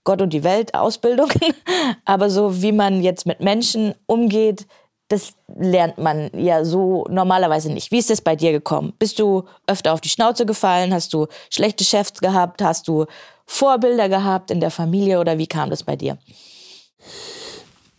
Gott 0.05 0.21
und 0.23 0.33
die 0.33 0.45
Welt 0.45 0.75
Ausbildungen. 0.75 1.39
Aber 2.05 2.31
so 2.31 2.63
wie 2.63 2.73
man 2.73 3.03
jetzt 3.03 3.27
mit 3.27 3.41
Menschen 3.41 3.95
umgeht, 4.07 4.67
das 5.09 5.35
lernt 5.57 5.99
man 5.99 6.31
ja 6.35 6.65
so 6.65 7.07
normalerweise 7.09 7.73
nicht. 7.73 7.93
Wie 7.93 7.99
ist 7.99 8.11
das 8.11 8.21
bei 8.21 8.35
dir 8.35 8.53
gekommen? 8.53 8.93
Bist 8.99 9.19
du 9.19 9.45
öfter 9.67 9.93
auf 9.93 10.01
die 10.01 10.09
Schnauze 10.09 10.47
gefallen? 10.47 10.93
Hast 10.93 11.13
du 11.15 11.27
schlechte 11.51 11.85
Chefs 11.85 12.15
gehabt? 12.15 12.63
Hast 12.63 12.89
du 12.89 13.07
Vorbilder 13.47 14.09
gehabt 14.09 14.51
in 14.51 14.61
der 14.61 14.71
Familie 14.71 15.21
oder 15.21 15.39
wie 15.39 15.47
kam 15.47 15.71
das 15.71 15.85
bei 15.85 15.95
dir? 15.95 16.19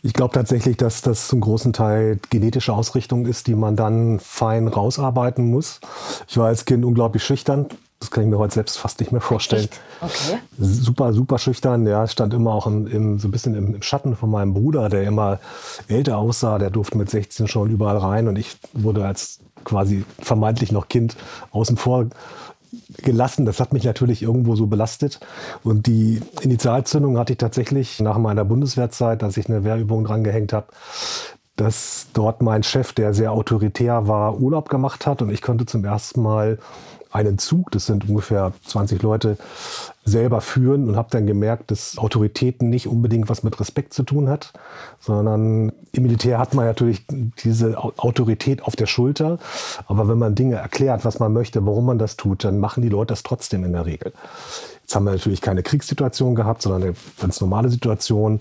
Ich 0.02 0.12
glaube 0.12 0.34
tatsächlich, 0.34 0.76
dass 0.76 1.02
das 1.02 1.28
zum 1.28 1.40
großen 1.40 1.72
Teil 1.72 2.20
genetische 2.30 2.72
Ausrichtung 2.72 3.26
ist, 3.26 3.46
die 3.46 3.54
man 3.54 3.74
dann 3.74 4.20
fein 4.20 4.68
rausarbeiten 4.68 5.50
muss. 5.50 5.80
Ich 6.28 6.36
war 6.36 6.46
als 6.46 6.66
Kind 6.66 6.84
unglaublich 6.84 7.24
schüchtern. 7.24 7.66
Das 8.00 8.10
kann 8.12 8.24
ich 8.24 8.30
mir 8.30 8.38
heute 8.38 8.54
selbst 8.54 8.78
fast 8.78 9.00
nicht 9.00 9.10
mehr 9.10 9.20
vorstellen. 9.20 9.64
Echt? 9.64 9.80
Okay. 10.00 10.38
Super, 10.58 11.12
super 11.12 11.38
schüchtern. 11.38 11.84
Der 11.84 12.06
stand 12.06 12.32
immer 12.32 12.52
auch 12.52 12.66
im, 12.66 12.86
im, 12.86 13.18
so 13.18 13.26
ein 13.26 13.32
bisschen 13.32 13.54
im, 13.54 13.74
im 13.74 13.82
Schatten 13.82 14.14
von 14.14 14.30
meinem 14.30 14.54
Bruder, 14.54 14.88
der 14.88 15.02
immer 15.02 15.40
älter 15.88 16.18
aussah. 16.18 16.58
Der 16.58 16.70
durfte 16.70 16.96
mit 16.96 17.10
16 17.10 17.48
schon 17.48 17.70
überall 17.70 17.98
rein 17.98 18.28
und 18.28 18.36
ich 18.36 18.56
wurde 18.72 19.04
als 19.04 19.40
quasi 19.64 20.04
vermeintlich 20.20 20.70
noch 20.70 20.88
Kind 20.88 21.16
außen 21.50 21.76
vor 21.76 22.06
gelassen. 22.98 23.46
Das 23.46 23.60
hat 23.60 23.72
mich 23.72 23.84
natürlich 23.84 24.22
irgendwo 24.22 24.54
so 24.54 24.66
belastet. 24.66 25.20
Und 25.64 25.86
die 25.86 26.20
Initialzündung 26.40 27.18
hatte 27.18 27.32
ich 27.32 27.38
tatsächlich 27.38 28.00
nach 28.00 28.18
meiner 28.18 28.44
Bundeswehrzeit, 28.44 29.22
als 29.22 29.36
ich 29.36 29.48
eine 29.48 29.64
Wehrübung 29.64 30.04
dran 30.04 30.24
gehängt 30.24 30.52
habe, 30.52 30.66
dass 31.56 32.06
dort 32.12 32.42
mein 32.42 32.62
Chef, 32.62 32.92
der 32.92 33.14
sehr 33.14 33.32
autoritär 33.32 34.06
war, 34.06 34.38
Urlaub 34.38 34.68
gemacht 34.68 35.06
hat 35.06 35.22
und 35.22 35.30
ich 35.30 35.42
konnte 35.42 35.66
zum 35.66 35.84
ersten 35.84 36.22
Mal 36.22 36.58
einen 37.10 37.38
Zug, 37.38 37.70
das 37.70 37.86
sind 37.86 38.08
ungefähr 38.08 38.52
20 38.66 39.02
Leute, 39.02 39.38
selber 40.04 40.40
führen 40.40 40.88
und 40.88 40.96
habe 40.96 41.08
dann 41.10 41.26
gemerkt, 41.26 41.70
dass 41.70 41.98
Autoritäten 41.98 42.70
nicht 42.70 42.86
unbedingt 42.86 43.28
was 43.28 43.42
mit 43.42 43.58
Respekt 43.60 43.92
zu 43.92 44.02
tun 44.02 44.28
hat, 44.28 44.52
sondern 45.00 45.72
im 45.92 46.02
Militär 46.02 46.38
hat 46.38 46.54
man 46.54 46.64
natürlich 46.64 47.04
diese 47.44 47.76
Autorität 47.78 48.62
auf 48.62 48.74
der 48.76 48.86
Schulter. 48.86 49.38
Aber 49.86 50.08
wenn 50.08 50.18
man 50.18 50.34
Dinge 50.34 50.56
erklärt, 50.56 51.04
was 51.04 51.18
man 51.18 51.32
möchte, 51.32 51.64
warum 51.66 51.86
man 51.86 51.98
das 51.98 52.16
tut, 52.16 52.44
dann 52.44 52.58
machen 52.58 52.82
die 52.82 52.88
Leute 52.88 53.08
das 53.08 53.22
trotzdem 53.22 53.64
in 53.64 53.72
der 53.72 53.86
Regel. 53.86 54.12
Jetzt 54.82 54.94
haben 54.94 55.04
wir 55.04 55.12
natürlich 55.12 55.40
keine 55.40 55.62
Kriegssituation 55.62 56.34
gehabt, 56.34 56.62
sondern 56.62 56.82
eine 56.82 56.94
ganz 57.20 57.40
normale 57.40 57.68
Situation. 57.68 58.40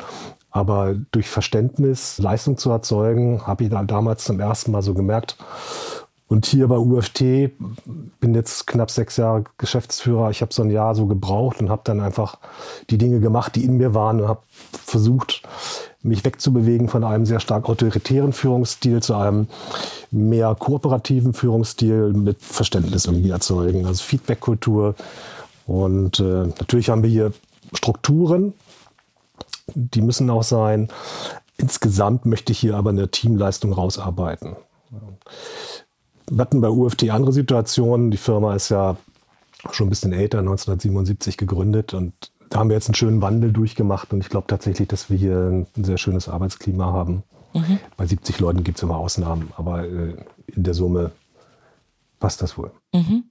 Aber 0.52 0.96
durch 1.12 1.30
Verständnis 1.30 2.18
Leistung 2.20 2.58
zu 2.58 2.70
erzeugen, 2.72 3.46
habe 3.46 3.66
ich 3.66 3.70
da 3.70 3.84
damals 3.84 4.24
zum 4.24 4.40
ersten 4.40 4.72
Mal 4.72 4.82
so 4.82 4.94
gemerkt, 4.94 5.38
und 6.30 6.46
hier 6.46 6.68
bei 6.68 6.78
UFT 6.78 7.20
bin 8.20 8.36
jetzt 8.36 8.68
knapp 8.68 8.92
sechs 8.92 9.16
Jahre 9.16 9.46
Geschäftsführer. 9.58 10.30
Ich 10.30 10.42
habe 10.42 10.54
so 10.54 10.62
ein 10.62 10.70
Jahr 10.70 10.94
so 10.94 11.06
gebraucht 11.06 11.62
und 11.62 11.70
habe 11.70 11.84
dann 11.86 12.02
einfach 12.02 12.38
die 12.90 12.98
Dinge 12.98 13.22
gemacht, 13.22 13.56
die 13.56 13.64
in 13.64 13.78
mir 13.78 13.94
waren 13.94 14.20
und 14.20 14.28
habe 14.28 14.42
versucht, 14.72 15.44
mich 16.04 16.26
wegzubewegen 16.26 16.90
von 16.90 17.06
einem 17.06 17.26
sehr 17.26 17.40
stark 17.40 17.70
autoritären 17.70 18.34
Führungsstil 18.34 19.02
zu 19.02 19.16
einem 19.16 19.48
mehr 20.12 20.54
kooperativen 20.56 21.34
Führungsstil 21.34 22.12
mit 22.14 22.42
Verständnis 22.42 23.06
irgendwie 23.06 23.30
erzeugen. 23.30 23.86
Also 23.86 24.04
Feedback-Kultur. 24.04 24.96
Und 25.66 26.20
äh, 26.20 26.48
natürlich 26.60 26.90
haben 26.90 27.04
wir 27.04 27.10
hier 27.10 27.32
Strukturen, 27.74 28.54
die 29.76 30.02
müssen 30.02 30.30
auch 30.30 30.44
sein. 30.44 30.90
Insgesamt 31.58 32.26
möchte 32.26 32.52
ich 32.52 32.60
hier 32.60 32.76
aber 32.76 32.90
eine 32.90 33.10
Teamleistung 33.10 33.72
rausarbeiten. 33.74 34.56
Wir 36.30 36.42
hatten 36.42 36.62
bei 36.62 36.70
UFT 36.70 37.10
andere 37.10 37.32
Situationen. 37.34 38.12
Die 38.12 38.18
Firma 38.18 38.56
ist 38.56 38.70
ja 38.70 38.98
schon 39.72 39.88
ein 39.88 39.90
bisschen 39.90 40.14
älter, 40.14 40.40
1977 40.40 41.38
gegründet 41.38 41.94
und 41.94 42.14
da 42.50 42.60
haben 42.60 42.70
wir 42.70 42.76
jetzt 42.76 42.88
einen 42.88 42.96
schönen 42.96 43.22
Wandel 43.22 43.52
durchgemacht 43.52 44.14
und 44.14 44.22
ich 44.22 44.30
glaube 44.30 44.48
tatsächlich, 44.48 44.88
dass 44.88 45.10
wir 45.10 45.18
hier 45.18 45.66
ein 45.76 45.84
sehr 45.84 45.98
schönes 45.98 46.30
Arbeitsklima 46.30 46.86
haben. 46.86 47.24
Mhm. 47.54 47.80
Bei 47.98 48.06
70 48.06 48.40
Leuten 48.40 48.64
gibt 48.64 48.78
es 48.78 48.84
immer 48.84 48.98
Ausnahmen, 48.98 49.52
aber 49.58 49.84
äh, 49.84 50.16
in 50.48 50.64
der 50.64 50.74
Summe 50.74 51.12
passt 52.20 52.42
das 52.42 52.58
wohl. 52.58 52.72
Mhm. 52.94 53.24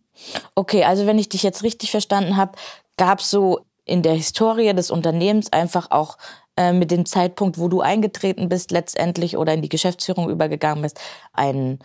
Okay, 0.55 0.85
also 0.85 1.07
wenn 1.07 1.19
ich 1.19 1.29
dich 1.29 1.43
jetzt 1.43 1.63
richtig 1.63 1.91
verstanden 1.91 2.37
habe, 2.37 2.53
gab 2.97 3.21
es 3.21 3.31
so 3.31 3.61
in 3.85 4.03
der 4.03 4.15
Historie 4.15 4.73
des 4.75 4.91
Unternehmens 4.91 5.53
einfach 5.53 5.91
auch 5.91 6.19
äh, 6.57 6.73
mit 6.73 6.91
dem 6.91 7.07
Zeitpunkt, 7.07 7.59
wo 7.59 7.69
du 7.69 7.81
eingetreten 7.81 8.49
bist 8.49 8.71
letztendlich 8.71 9.37
oder 9.37 9.55
in 9.55 9.63
die 9.63 9.69
Geschäftsführung 9.69 10.29
übergegangen 10.29 10.83
bist, 10.83 11.01
einen 11.33 11.79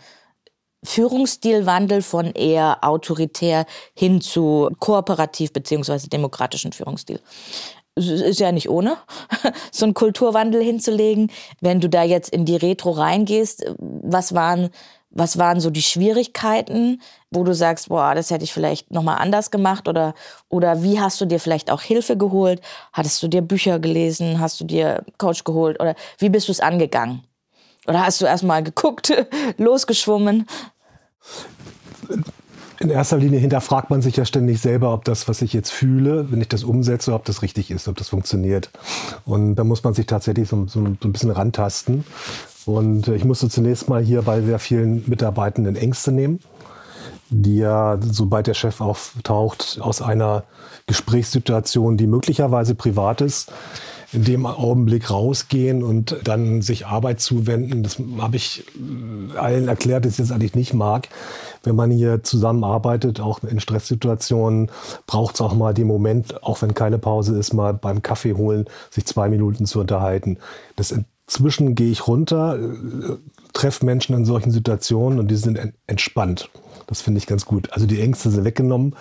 Führungsstilwandel 0.84 2.02
von 2.02 2.32
eher 2.32 2.78
autoritär 2.82 3.66
hin 3.94 4.20
zu 4.20 4.70
kooperativ 4.80 5.52
beziehungsweise 5.52 6.08
demokratischen 6.08 6.72
Führungsstil. 6.72 7.20
Ist 7.94 8.40
ja 8.40 8.52
nicht 8.52 8.70
ohne, 8.70 8.96
so 9.70 9.84
einen 9.84 9.94
Kulturwandel 9.94 10.62
hinzulegen. 10.62 11.30
Wenn 11.60 11.80
du 11.80 11.88
da 11.88 12.02
jetzt 12.02 12.30
in 12.30 12.46
die 12.46 12.56
Retro 12.56 12.90
reingehst, 12.90 13.64
was 13.78 14.34
waren, 14.34 14.70
was 15.10 15.36
waren 15.38 15.60
so 15.60 15.68
die 15.68 15.82
Schwierigkeiten, 15.82 17.02
wo 17.30 17.44
du 17.44 17.54
sagst, 17.54 17.90
boah, 17.90 18.14
das 18.14 18.30
hätte 18.30 18.44
ich 18.44 18.52
vielleicht 18.52 18.90
nochmal 18.90 19.18
anders 19.18 19.50
gemacht 19.50 19.88
oder, 19.88 20.14
oder 20.48 20.82
wie 20.82 21.00
hast 21.00 21.20
du 21.20 21.26
dir 21.26 21.38
vielleicht 21.38 21.70
auch 21.70 21.82
Hilfe 21.82 22.16
geholt? 22.16 22.62
Hattest 22.94 23.22
du 23.22 23.28
dir 23.28 23.42
Bücher 23.42 23.78
gelesen? 23.78 24.40
Hast 24.40 24.58
du 24.60 24.64
dir 24.64 25.04
Coach 25.18 25.44
geholt 25.44 25.78
oder 25.78 25.94
wie 26.18 26.30
bist 26.30 26.48
du 26.48 26.52
es 26.52 26.60
angegangen? 26.60 27.22
Oder 27.86 28.06
hast 28.06 28.20
du 28.20 28.26
erstmal 28.26 28.62
geguckt, 28.62 29.12
losgeschwommen? 29.58 30.46
In 32.78 32.90
erster 32.90 33.16
Linie 33.16 33.38
hinterfragt 33.38 33.90
man 33.90 34.02
sich 34.02 34.16
ja 34.16 34.24
ständig 34.24 34.60
selber, 34.60 34.92
ob 34.92 35.04
das, 35.04 35.28
was 35.28 35.40
ich 35.40 35.52
jetzt 35.52 35.70
fühle, 35.70 36.32
wenn 36.32 36.40
ich 36.40 36.48
das 36.48 36.64
umsetze, 36.64 37.14
ob 37.14 37.24
das 37.24 37.42
richtig 37.42 37.70
ist, 37.70 37.86
ob 37.86 37.96
das 37.96 38.08
funktioniert. 38.08 38.70
Und 39.24 39.54
da 39.54 39.62
muss 39.62 39.84
man 39.84 39.94
sich 39.94 40.06
tatsächlich 40.06 40.48
so, 40.48 40.66
so, 40.66 40.80
ein 40.80 40.96
bisschen 40.96 41.30
rantasten. 41.30 42.04
Und 42.66 43.06
äh, 43.06 43.14
ich 43.14 43.24
musste 43.24 43.48
zunächst 43.48 43.88
mal 43.88 44.02
hier 44.02 44.22
bei 44.22 44.40
sehr 44.40 44.58
vielen 44.58 45.08
Mitarbeitenden 45.08 45.76
Ängste 45.76 46.10
nehmen, 46.10 46.40
die 47.30 47.58
ja, 47.58 47.98
sobald 48.00 48.48
der 48.48 48.54
Chef 48.54 48.80
auftaucht, 48.80 49.78
aus 49.80 50.02
einer 50.02 50.42
Gesprächssituation, 50.88 51.96
die 51.96 52.08
möglicherweise 52.08 52.74
privat 52.74 53.20
ist, 53.20 53.52
in 54.12 54.24
dem 54.24 54.46
Augenblick 54.46 55.10
rausgehen 55.10 55.82
und 55.82 56.16
dann 56.24 56.60
sich 56.60 56.86
Arbeit 56.86 57.20
zuwenden. 57.20 57.82
Das 57.82 57.98
habe 58.18 58.36
ich 58.36 58.64
äh, 58.76 59.36
allen 59.36 59.68
erklärt, 59.68 60.04
dass 60.04 60.12
ich 60.12 60.18
das 60.18 60.32
eigentlich 60.32 60.54
nicht 60.54 60.74
mag. 60.74 61.08
Wenn 61.62 61.76
man 61.76 61.90
hier 61.90 62.22
zusammenarbeitet, 62.22 63.20
auch 63.20 63.42
in 63.42 63.60
Stresssituationen, 63.60 64.70
braucht 65.06 65.36
es 65.36 65.40
auch 65.40 65.54
mal 65.54 65.72
den 65.72 65.86
Moment, 65.86 66.42
auch 66.42 66.60
wenn 66.60 66.74
keine 66.74 66.98
Pause 66.98 67.38
ist, 67.38 67.54
mal 67.54 67.72
beim 67.72 68.02
Kaffee 68.02 68.34
holen, 68.34 68.66
sich 68.90 69.06
zwei 69.06 69.28
Minuten 69.28 69.64
zu 69.64 69.80
unterhalten. 69.80 70.38
Das 70.76 70.92
inzwischen 70.92 71.74
gehe 71.74 71.90
ich 71.90 72.06
runter, 72.06 72.58
äh, 72.58 73.16
treffe 73.54 73.84
Menschen 73.86 74.14
in 74.14 74.24
solchen 74.24 74.50
Situationen 74.50 75.18
und 75.18 75.28
die 75.28 75.36
sind 75.36 75.58
entspannt. 75.86 76.50
Das 76.86 77.00
finde 77.00 77.18
ich 77.18 77.26
ganz 77.26 77.46
gut. 77.46 77.72
Also 77.72 77.86
die 77.86 78.00
Ängste 78.00 78.30
sind 78.30 78.44
weggenommen. 78.44 78.96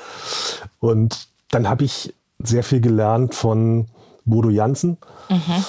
Und 0.79 1.27
dann 1.49 1.67
habe 1.67 1.83
ich 1.83 2.13
sehr 2.39 2.63
viel 2.63 2.79
gelernt 2.79 3.35
von 3.35 3.87
Bodo 4.31 4.49
Jansen. 4.49 4.97
Mhm. 5.29 5.63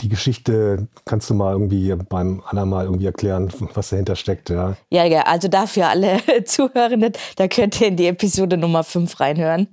Die 0.00 0.08
Geschichte 0.08 0.88
kannst 1.06 1.30
du 1.30 1.34
mal 1.34 1.52
irgendwie 1.52 1.94
beim 1.94 2.42
Anna 2.46 2.66
mal 2.66 2.84
irgendwie 2.84 3.06
erklären, 3.06 3.50
was 3.74 3.90
dahinter 3.90 4.16
steckt, 4.16 4.50
ja. 4.50 4.76
Ja, 4.90 5.04
ja, 5.04 5.22
also 5.22 5.46
dafür 5.48 5.88
alle 5.88 6.18
Zuhörenden, 6.44 7.12
da 7.36 7.46
könnt 7.48 7.80
ihr 7.80 7.86
in 7.86 7.96
die 7.96 8.08
Episode 8.08 8.56
Nummer 8.56 8.82
5 8.82 9.18
reinhören. 9.20 9.68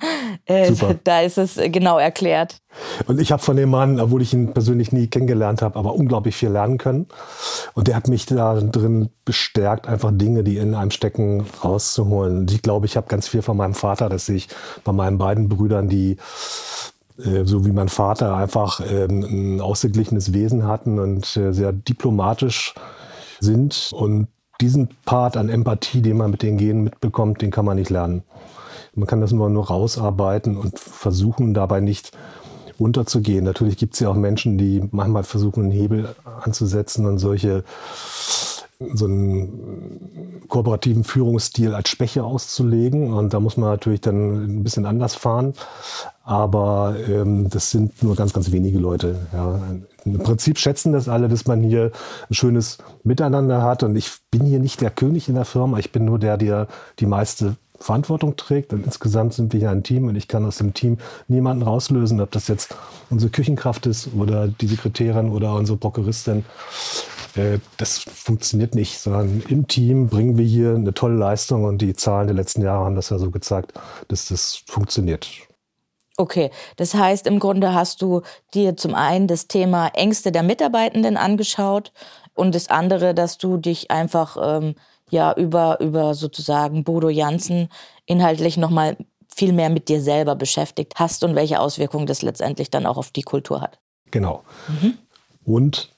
Äh, 0.45 0.67
Super. 0.67 0.95
Da 1.03 1.21
ist 1.21 1.37
es 1.37 1.59
genau 1.71 1.97
erklärt. 1.97 2.61
Und 3.07 3.19
ich 3.19 3.31
habe 3.31 3.41
von 3.41 3.57
dem 3.57 3.71
Mann, 3.71 3.99
obwohl 3.99 4.21
ich 4.21 4.33
ihn 4.33 4.53
persönlich 4.53 4.91
nie 4.91 5.07
kennengelernt 5.07 5.61
habe, 5.63 5.77
aber 5.77 5.95
unglaublich 5.95 6.35
viel 6.35 6.49
lernen 6.49 6.77
können. 6.77 7.07
Und 7.73 7.87
der 7.87 7.95
hat 7.95 8.07
mich 8.07 8.27
da 8.27 8.61
drin 8.61 9.09
bestärkt, 9.25 9.87
einfach 9.87 10.11
Dinge, 10.13 10.43
die 10.43 10.57
in 10.57 10.75
einem 10.75 10.91
stecken, 10.91 11.45
rauszuholen. 11.63 12.39
Und 12.39 12.51
ich 12.51 12.61
glaube, 12.61 12.85
ich 12.85 12.95
habe 12.95 13.07
ganz 13.07 13.27
viel 13.27 13.41
von 13.41 13.57
meinem 13.57 13.73
Vater, 13.73 14.07
das 14.07 14.27
sehe 14.27 14.37
ich 14.37 14.47
bei 14.83 14.91
meinen 14.91 15.17
beiden 15.17 15.49
Brüdern, 15.49 15.89
die 15.89 16.17
so 17.17 17.65
wie 17.65 17.71
mein 17.71 17.89
Vater 17.89 18.35
einfach 18.35 18.81
ähm, 18.89 19.57
ein 19.57 19.61
ausgeglichenes 19.61 20.33
Wesen 20.33 20.67
hatten 20.67 20.99
und 20.99 21.37
äh, 21.37 21.51
sehr 21.53 21.71
diplomatisch 21.71 22.73
sind. 23.39 23.91
Und 23.93 24.27
diesen 24.59 24.89
Part 25.05 25.37
an 25.37 25.49
Empathie, 25.49 26.01
den 26.01 26.17
man 26.17 26.31
mit 26.31 26.43
den 26.43 26.57
Genen 26.57 26.83
mitbekommt, 26.83 27.41
den 27.41 27.51
kann 27.51 27.65
man 27.65 27.77
nicht 27.77 27.89
lernen. 27.89 28.23
Man 28.93 29.07
kann 29.07 29.21
das 29.21 29.31
nur, 29.31 29.49
nur 29.49 29.67
rausarbeiten 29.67 30.57
und 30.57 30.77
versuchen 30.77 31.53
dabei 31.53 31.79
nicht 31.79 32.11
unterzugehen. 32.77 33.45
Natürlich 33.45 33.77
gibt 33.77 33.93
es 33.93 33.99
ja 33.99 34.09
auch 34.09 34.15
Menschen, 34.15 34.57
die 34.57 34.83
manchmal 34.91 35.23
versuchen, 35.23 35.63
einen 35.63 35.71
Hebel 35.71 36.13
anzusetzen 36.41 37.05
und 37.05 37.19
solche 37.19 37.63
so 38.93 39.05
einen 39.05 40.41
kooperativen 40.47 41.03
Führungsstil 41.03 41.73
als 41.73 41.89
Schwäche 41.89 42.23
auszulegen. 42.23 43.13
Und 43.13 43.33
da 43.33 43.39
muss 43.39 43.57
man 43.57 43.69
natürlich 43.69 44.01
dann 44.01 44.59
ein 44.59 44.63
bisschen 44.63 44.85
anders 44.85 45.15
fahren. 45.15 45.53
Aber 46.23 46.95
ähm, 47.07 47.49
das 47.49 47.71
sind 47.71 48.03
nur 48.03 48.15
ganz, 48.15 48.33
ganz 48.33 48.51
wenige 48.51 48.77
Leute. 48.77 49.27
Ja. 49.33 49.59
Im 50.05 50.19
Prinzip 50.19 50.57
schätzen 50.57 50.93
das 50.93 51.09
alle, 51.09 51.27
dass 51.27 51.45
man 51.45 51.63
hier 51.63 51.91
ein 52.29 52.33
schönes 52.33 52.77
Miteinander 53.03 53.61
hat. 53.63 53.83
Und 53.83 53.95
ich 53.95 54.11
bin 54.29 54.45
hier 54.45 54.59
nicht 54.59 54.81
der 54.81 54.91
König 54.91 55.29
in 55.29 55.35
der 55.35 55.45
Firma. 55.45 55.79
Ich 55.79 55.91
bin 55.91 56.05
nur 56.05 56.19
der, 56.19 56.37
der 56.37 56.67
die 56.99 57.05
meiste 57.05 57.55
Verantwortung 57.81 58.35
trägt. 58.35 58.73
Und 58.73 58.85
insgesamt 58.85 59.33
sind 59.33 59.53
wir 59.53 59.59
hier 59.59 59.71
ein 59.71 59.83
Team 59.83 60.07
und 60.07 60.15
ich 60.15 60.27
kann 60.27 60.45
aus 60.45 60.57
dem 60.57 60.73
Team 60.73 60.97
niemanden 61.27 61.63
rauslösen, 61.63 62.21
ob 62.21 62.31
das 62.31 62.47
jetzt 62.47 62.75
unsere 63.09 63.31
Küchenkraft 63.31 63.85
ist 63.85 64.09
oder 64.15 64.47
die 64.47 64.67
Sekretärin 64.67 65.29
oder 65.29 65.55
unsere 65.55 65.77
Prokuristin. 65.77 66.45
Äh, 67.35 67.59
das 67.77 67.99
funktioniert 67.99 68.75
nicht, 68.75 68.99
sondern 68.99 69.41
im 69.47 69.67
Team 69.67 70.07
bringen 70.07 70.37
wir 70.37 70.45
hier 70.45 70.75
eine 70.75 70.93
tolle 70.93 71.15
Leistung 71.15 71.65
und 71.65 71.81
die 71.81 71.95
Zahlen 71.95 72.27
der 72.27 72.35
letzten 72.35 72.61
Jahre 72.61 72.85
haben 72.85 72.95
das 72.95 73.09
ja 73.09 73.17
so 73.17 73.31
gezeigt, 73.31 73.73
dass 74.07 74.27
das 74.27 74.63
funktioniert. 74.67 75.27
Okay, 76.21 76.51
das 76.75 76.93
heißt, 76.93 77.25
im 77.25 77.39
Grunde 77.39 77.73
hast 77.73 77.99
du 78.03 78.21
dir 78.53 78.77
zum 78.77 78.93
einen 78.93 79.25
das 79.25 79.47
Thema 79.47 79.87
Ängste 79.87 80.31
der 80.31 80.43
Mitarbeitenden 80.43 81.17
angeschaut 81.17 81.91
und 82.35 82.53
das 82.53 82.69
andere, 82.69 83.15
dass 83.15 83.39
du 83.39 83.57
dich 83.57 83.89
einfach 83.89 84.37
ähm, 84.39 84.75
ja 85.09 85.33
über, 85.33 85.79
über 85.79 86.13
sozusagen 86.13 86.83
Bodo 86.83 87.09
Jansen 87.09 87.69
inhaltlich 88.05 88.55
nochmal 88.55 88.97
viel 89.35 89.51
mehr 89.51 89.71
mit 89.71 89.89
dir 89.89 89.99
selber 89.99 90.35
beschäftigt 90.35 90.93
hast 90.97 91.23
und 91.23 91.33
welche 91.33 91.59
Auswirkungen 91.59 92.05
das 92.05 92.21
letztendlich 92.21 92.69
dann 92.69 92.85
auch 92.85 92.97
auf 92.97 93.09
die 93.09 93.23
Kultur 93.23 93.59
hat. 93.59 93.79
Genau. 94.11 94.43
Mhm. 94.67 94.99
Und 95.43 95.89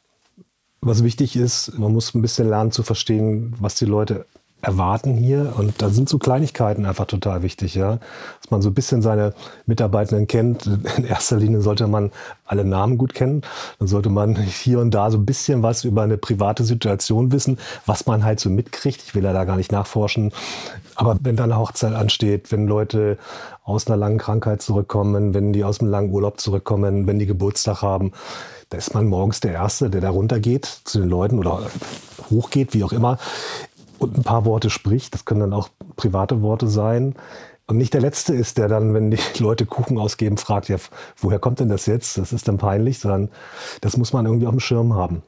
was 0.79 1.03
wichtig 1.03 1.35
ist, 1.35 1.77
man 1.77 1.91
muss 1.91 2.15
ein 2.15 2.21
bisschen 2.21 2.47
lernen 2.47 2.71
zu 2.71 2.83
verstehen, 2.83 3.53
was 3.59 3.75
die 3.75 3.83
Leute 3.83 4.25
erwarten 4.63 5.15
hier. 5.15 5.53
Und 5.57 5.81
da 5.81 5.89
sind 5.89 6.09
so 6.09 6.17
Kleinigkeiten 6.17 6.85
einfach 6.85 7.05
total 7.05 7.43
wichtig, 7.43 7.75
ja. 7.75 7.99
Dass 8.41 8.49
man 8.49 8.61
so 8.61 8.69
ein 8.69 8.73
bisschen 8.73 9.01
seine 9.01 9.33
Mitarbeitenden 9.65 10.25
kennt. 10.25 10.65
In 10.97 11.03
erster 11.03 11.37
Linie 11.37 11.61
sollte 11.61 11.85
man 11.85 12.11
alle 12.45 12.63
Namen 12.63 12.97
gut 12.97 13.13
kennen. 13.13 13.41
Dann 13.79 13.87
sollte 13.87 14.09
man 14.09 14.35
hier 14.35 14.79
und 14.79 14.91
da 14.91 15.11
so 15.11 15.17
ein 15.17 15.25
bisschen 15.25 15.63
was 15.63 15.83
über 15.83 16.01
eine 16.01 16.17
private 16.17 16.63
Situation 16.63 17.31
wissen, 17.31 17.59
was 17.85 18.05
man 18.05 18.23
halt 18.23 18.39
so 18.39 18.49
mitkriegt. 18.49 19.03
Ich 19.03 19.13
will 19.13 19.23
ja 19.23 19.33
da 19.33 19.43
gar 19.43 19.57
nicht 19.57 19.71
nachforschen. 19.71 20.31
Aber 20.95 21.17
wenn 21.21 21.35
da 21.35 21.43
eine 21.43 21.57
Hochzeit 21.57 21.93
ansteht, 21.93 22.51
wenn 22.51 22.65
Leute 22.67 23.17
aus 23.65 23.87
einer 23.87 23.97
langen 23.97 24.17
Krankheit 24.17 24.61
zurückkommen, 24.61 25.33
wenn 25.33 25.51
die 25.51 25.63
aus 25.63 25.81
einem 25.81 25.89
langen 25.89 26.11
Urlaub 26.11 26.39
zurückkommen, 26.39 27.05
wenn 27.05 27.19
die 27.19 27.25
Geburtstag 27.25 27.81
haben, 27.81 28.13
da 28.69 28.77
ist 28.77 28.93
man 28.93 29.07
morgens 29.07 29.39
der 29.39 29.53
Erste, 29.53 29.89
der 29.89 30.01
da 30.01 30.09
runtergeht 30.09 30.65
zu 30.65 30.99
den 30.99 31.09
Leuten 31.09 31.37
oder 31.37 31.61
hochgeht, 32.29 32.73
wie 32.73 32.83
auch 32.83 32.93
immer 32.93 33.17
und 34.03 34.17
ein 34.17 34.23
paar 34.23 34.45
Worte 34.45 34.69
spricht. 34.69 35.13
Das 35.13 35.25
können 35.25 35.39
dann 35.39 35.53
auch 35.53 35.69
private 35.95 36.41
Worte 36.41 36.67
sein. 36.67 37.15
Und 37.65 37.77
nicht 37.77 37.93
der 37.93 38.01
Letzte 38.01 38.33
ist, 38.33 38.57
der 38.57 38.67
dann, 38.67 38.93
wenn 38.93 39.11
die 39.11 39.19
Leute 39.39 39.65
Kuchen 39.65 39.97
ausgeben, 39.97 40.37
fragt, 40.37 40.69
ja, 40.69 40.77
woher 41.17 41.39
kommt 41.39 41.59
denn 41.59 41.69
das 41.69 41.85
jetzt? 41.85 42.17
Das 42.17 42.33
ist 42.33 42.47
dann 42.47 42.57
peinlich, 42.57 42.99
sondern 42.99 43.29
das 43.81 43.97
muss 43.97 44.13
man 44.13 44.25
irgendwie 44.25 44.47
auf 44.47 44.53
dem 44.53 44.59
Schirm 44.59 44.93
haben. 44.93 45.23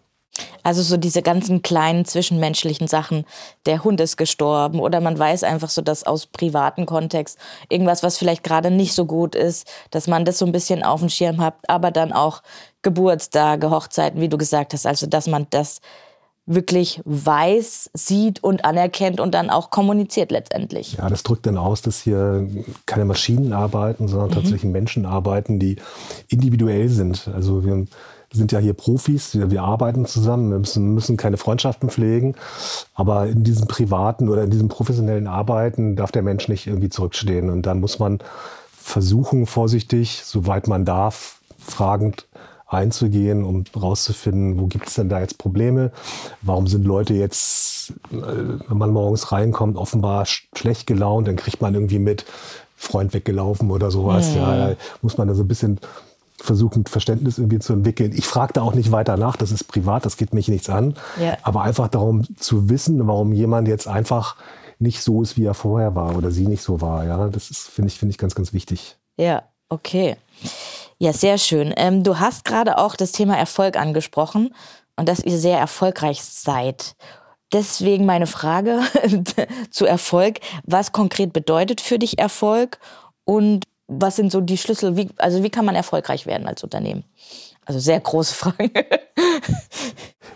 Also 0.63 0.82
so 0.82 0.98
diese 0.98 1.22
ganzen 1.22 1.62
kleinen 1.62 2.05
zwischenmenschlichen 2.05 2.88
Sachen, 2.88 3.25
der 3.65 3.84
Hund 3.84 4.01
ist 4.01 4.17
gestorben 4.17 4.79
oder 4.79 5.00
man 5.00 5.17
weiß 5.17 5.44
einfach 5.44 5.70
so, 5.70 5.82
dass 5.82 6.03
aus 6.03 6.25
privaten 6.25 6.86
Kontext 6.86 7.38
irgendwas, 7.70 8.03
was 8.03 8.17
vielleicht 8.17 8.44
gerade 8.44 8.72
nicht 8.72 8.94
so 8.94 9.05
gut 9.05 9.36
ist, 9.36 9.72
dass 9.91 10.08
man 10.08 10.25
das 10.25 10.39
so 10.39 10.46
ein 10.46 10.51
bisschen 10.51 10.84
auf 10.84 11.00
dem 11.00 11.10
Schirm 11.10 11.39
hat, 11.39 11.55
aber 11.67 11.91
dann 11.91 12.12
auch 12.12 12.41
Geburtstage, 12.82 13.70
Hochzeiten, 13.70 14.20
wie 14.20 14.27
du 14.27 14.38
gesagt 14.38 14.74
hast, 14.74 14.86
also 14.86 15.08
dass 15.08 15.27
man 15.27 15.48
das 15.51 15.79
wirklich 16.46 17.02
weiß, 17.06 17.90
sieht 17.94 18.44
und 18.44 18.66
anerkennt 18.66 19.20
und 19.20 19.34
dann 19.34 19.50
auch 19.50 19.72
kommuniziert 19.72 20.32
letztendlich. 20.32 20.94
Ja, 20.98 21.10
das 21.10 21.24
drückt 21.24 21.46
dann 21.48 21.58
aus, 21.58 21.82
dass 21.82 22.02
hier 22.02 22.48
keine 22.86 23.06
Maschinen 23.06 23.52
arbeiten, 23.54 24.08
sondern 24.08 24.30
mhm. 24.30 24.34
tatsächlich 24.34 24.72
Menschen 24.72 25.06
arbeiten, 25.06 25.60
die 25.60 25.78
individuell 26.28 26.90
sind. 26.90 27.30
Also 27.34 27.66
wir 27.66 27.86
sind 28.32 28.52
ja 28.52 28.60
hier 28.60 28.74
Profis, 28.74 29.36
wir, 29.36 29.50
wir 29.50 29.64
arbeiten 29.64 30.06
zusammen, 30.06 30.52
wir 30.52 30.60
müssen, 30.60 30.94
müssen 30.94 31.18
keine 31.18 31.38
Freundschaften 31.38 31.90
pflegen, 31.90 32.36
aber 32.94 33.28
in 33.28 33.44
diesem 33.44 33.68
privaten 33.68 34.30
oder 34.30 34.44
in 34.44 34.52
diesem 34.52 34.68
professionellen 34.68 35.28
Arbeiten 35.28 35.96
darf 35.96 36.12
der 36.12 36.22
Mensch 36.22 36.48
nicht 36.48 36.68
irgendwie 36.68 36.90
zurückstehen 36.90 37.50
und 37.50 37.66
dann 37.66 37.80
muss 37.80 37.98
man 37.98 38.20
versuchen, 38.72 39.48
vorsichtig, 39.48 40.22
soweit 40.25 40.68
man 40.68 40.86
darf, 40.86 41.40
fragend 41.58 42.28
einzugehen, 42.67 43.43
um 43.43 43.63
rauszufinden, 43.75 44.60
wo 44.60 44.67
gibt 44.67 44.88
es 44.88 44.95
denn 44.95 45.10
da 45.10 45.19
jetzt 45.19 45.38
Probleme? 45.38 45.91
Warum 46.41 46.67
sind 46.67 46.86
Leute 46.86 47.13
jetzt, 47.13 47.93
äh, 48.12 48.15
wenn 48.67 48.77
man 48.77 48.91
morgens 48.91 49.31
reinkommt, 49.31 49.77
offenbar 49.77 50.25
schlecht 50.25 50.88
gelaunt, 50.88 51.27
dann 51.27 51.36
kriegt 51.36 51.62
man 51.62 51.74
irgendwie 51.74 52.00
mit, 52.00 52.25
Freund 52.75 53.13
weggelaufen 53.13 53.72
oder 53.72 53.91
sowas. 53.91 54.31
Mhm. 54.31 54.38
Ja, 54.38 54.67
da 54.69 54.75
muss 55.01 55.17
man 55.17 55.27
da 55.27 55.34
so 55.34 55.43
ein 55.43 55.48
bisschen 55.48 55.79
versuchen, 56.38 56.86
Verständnis 56.86 57.38
irgendwie 57.38 57.60
zu 57.60 57.74
entwickeln. 57.74 58.12
Ich 58.13 58.27
frage 58.27 58.53
da 58.53 58.62
auch 58.62 58.75
nicht 58.75 58.91
weiter 58.91 59.17
nach, 59.17 59.36
das 59.38 59.51
ist 59.51 59.63
privat, 59.65 60.05
das 60.05 60.17
geht 60.17 60.34
mich 60.34 60.48
nichts 60.48 60.69
an. 60.69 60.95
Ja. 61.19 61.38
Aber 61.43 61.63
einfach 61.63 61.88
darum 61.88 62.25
zu 62.38 62.69
wissen, 62.69 63.07
warum 63.07 63.31
jemand 63.31 63.67
jetzt 63.67 63.88
einfach 63.88 64.36
nicht 64.77 65.01
so 65.01 65.22
ist, 65.22 65.38
wie 65.38 65.45
er 65.45 65.53
vorher 65.53 65.95
war 65.95 66.17
oder 66.17 66.31
sie 66.31 66.48
nicht 66.48 66.62
so 66.62 66.81
war. 66.81 67.05
Ja, 67.05 67.29
das 67.29 67.50
ist, 67.50 67.69
finde 67.69 67.88
ich, 67.88 67.98
finde 67.98 68.12
ich 68.12 68.17
ganz, 68.17 68.36
ganz 68.36 68.51
wichtig. 68.51 68.98
Ja, 69.17 69.43
okay. 69.69 70.17
Ja, 70.98 71.12
sehr 71.12 71.38
schön. 71.38 71.74
Ähm, 71.75 72.04
du 72.04 72.20
hast 72.20 72.46
gerade 72.46 72.78
auch 72.78 72.96
das 72.96 73.12
Thema 73.12 73.38
Erfolg 73.38 73.78
angesprochen 73.78 74.54
und 74.96 75.10
dass 75.10 75.20
ihr 75.20 75.38
sehr 75.38 75.60
erfolgreich 75.60 76.24
seid. 76.24 76.96
Deswegen 77.52 78.06
meine 78.06 78.28
Frage 78.28 78.82
zu 79.72 79.86
Erfolg. 79.86 80.40
Was 80.64 80.94
konkret 80.94 81.34
bedeutet 81.34 81.82
für 81.82 82.00
dich 82.00 82.18
Erfolg 82.18 82.80
und 83.25 83.66
was 83.88 84.16
sind 84.16 84.32
so 84.32 84.42
die 84.42 84.58
Schlüssel? 84.58 84.96
Wie, 84.98 85.10
also 85.18 85.44
wie 85.44 85.50
kann 85.50 85.66
man 85.66 85.75
erfolgreich 85.75 86.25
werden 86.25 86.48
als 86.48 86.64
Unternehmen? 86.64 87.04
Also 87.66 87.80
sehr 87.80 88.00
große 88.00 88.34
Frage. 88.36 88.72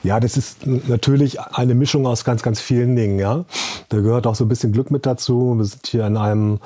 Ja, 0.04 0.20
das 0.20 0.38
ist 0.38 0.66
natürlich 0.66 1.42
eine 1.42 1.76
Mischung 1.76 2.08
aus 2.08 2.24
ganz, 2.24 2.42
ganz 2.42 2.62
vielen 2.62 2.96
Dingen. 2.96 3.20
Ja, 3.20 3.46
da 3.90 3.98
gehört 3.98 4.28
auch 4.28 4.36
so 4.36 4.46
ein 4.46 4.48
bisschen 4.48 4.72
Glück 4.72 4.92
mit 4.92 5.06
dazu. 5.06 5.56
Wir 5.58 5.66
sind 5.66 5.88
hier 5.88 6.08
in 6.08 6.16
einem 6.16 6.60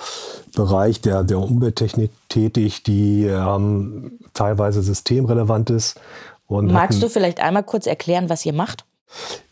Bereich 0.56 1.02
der, 1.02 1.24
der 1.24 1.40
Umwelttechnik 1.40 2.12
tätig, 2.30 2.84
die 2.84 3.26
ähm, 3.26 4.20
teilweise 4.34 4.84
systemrelevant 4.84 5.70
ist. 5.72 6.00
Magst 6.48 7.02
du 7.02 7.10
vielleicht 7.10 7.40
einmal 7.40 7.64
kurz 7.64 7.88
erklären, 7.88 8.30
was 8.30 8.46
ihr 8.46 8.54
macht? 8.54 8.86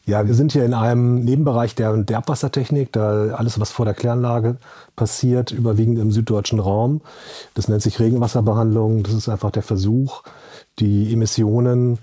Ja, 0.05 0.27
wir 0.27 0.33
sind 0.33 0.51
hier 0.51 0.65
in 0.65 0.73
einem 0.73 1.23
Nebenbereich 1.23 1.75
der, 1.75 1.95
der 1.97 2.17
Abwassertechnik, 2.17 2.91
da 2.91 3.35
alles, 3.35 3.59
was 3.59 3.71
vor 3.71 3.85
der 3.85 3.93
Kläranlage 3.93 4.57
passiert, 4.95 5.51
überwiegend 5.51 5.99
im 5.99 6.11
süddeutschen 6.11 6.59
Raum. 6.59 7.01
Das 7.53 7.67
nennt 7.67 7.81
sich 7.81 7.99
Regenwasserbehandlung. 7.99 9.03
Das 9.03 9.13
ist 9.13 9.29
einfach 9.29 9.51
der 9.51 9.63
Versuch, 9.63 10.23
die 10.79 11.13
Emissionen 11.13 11.99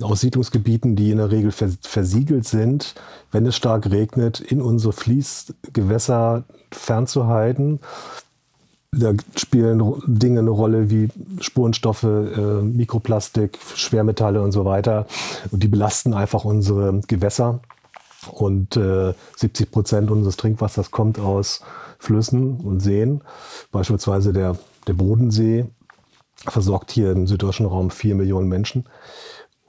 aus 0.00 0.20
Siedlungsgebieten, 0.20 0.96
die 0.96 1.10
in 1.10 1.18
der 1.18 1.30
Regel 1.30 1.52
versiegelt 1.52 2.46
sind, 2.46 2.94
wenn 3.30 3.46
es 3.46 3.56
stark 3.56 3.90
regnet, 3.90 4.40
in 4.40 4.62
unsere 4.62 4.92
Fließgewässer 4.92 6.44
fernzuhalten. 6.72 7.80
Da 8.90 9.12
spielen 9.36 10.02
Dinge 10.06 10.40
eine 10.40 10.50
Rolle 10.50 10.90
wie 10.90 11.08
Spurenstoffe, 11.40 12.02
äh, 12.02 12.62
Mikroplastik, 12.62 13.58
Schwermetalle 13.74 14.42
und 14.42 14.52
so 14.52 14.64
weiter. 14.64 15.06
Und 15.50 15.62
die 15.62 15.68
belasten 15.68 16.12
einfach 16.12 16.44
unsere 16.44 17.00
Gewässer. 17.06 17.60
Und 18.30 18.76
äh, 18.76 19.14
70 19.36 19.70
Prozent 19.70 20.10
unseres 20.10 20.36
Trinkwassers 20.36 20.90
kommt 20.90 21.18
aus 21.18 21.62
Flüssen 21.98 22.56
und 22.60 22.80
Seen, 22.80 23.22
beispielsweise 23.70 24.32
der, 24.32 24.56
der 24.86 24.92
Bodensee 24.92 25.66
versorgt 26.34 26.90
hier 26.90 27.12
im 27.12 27.26
süddeutschen 27.26 27.66
Raum 27.66 27.90
vier 27.90 28.14
Millionen 28.14 28.48
Menschen. 28.48 28.84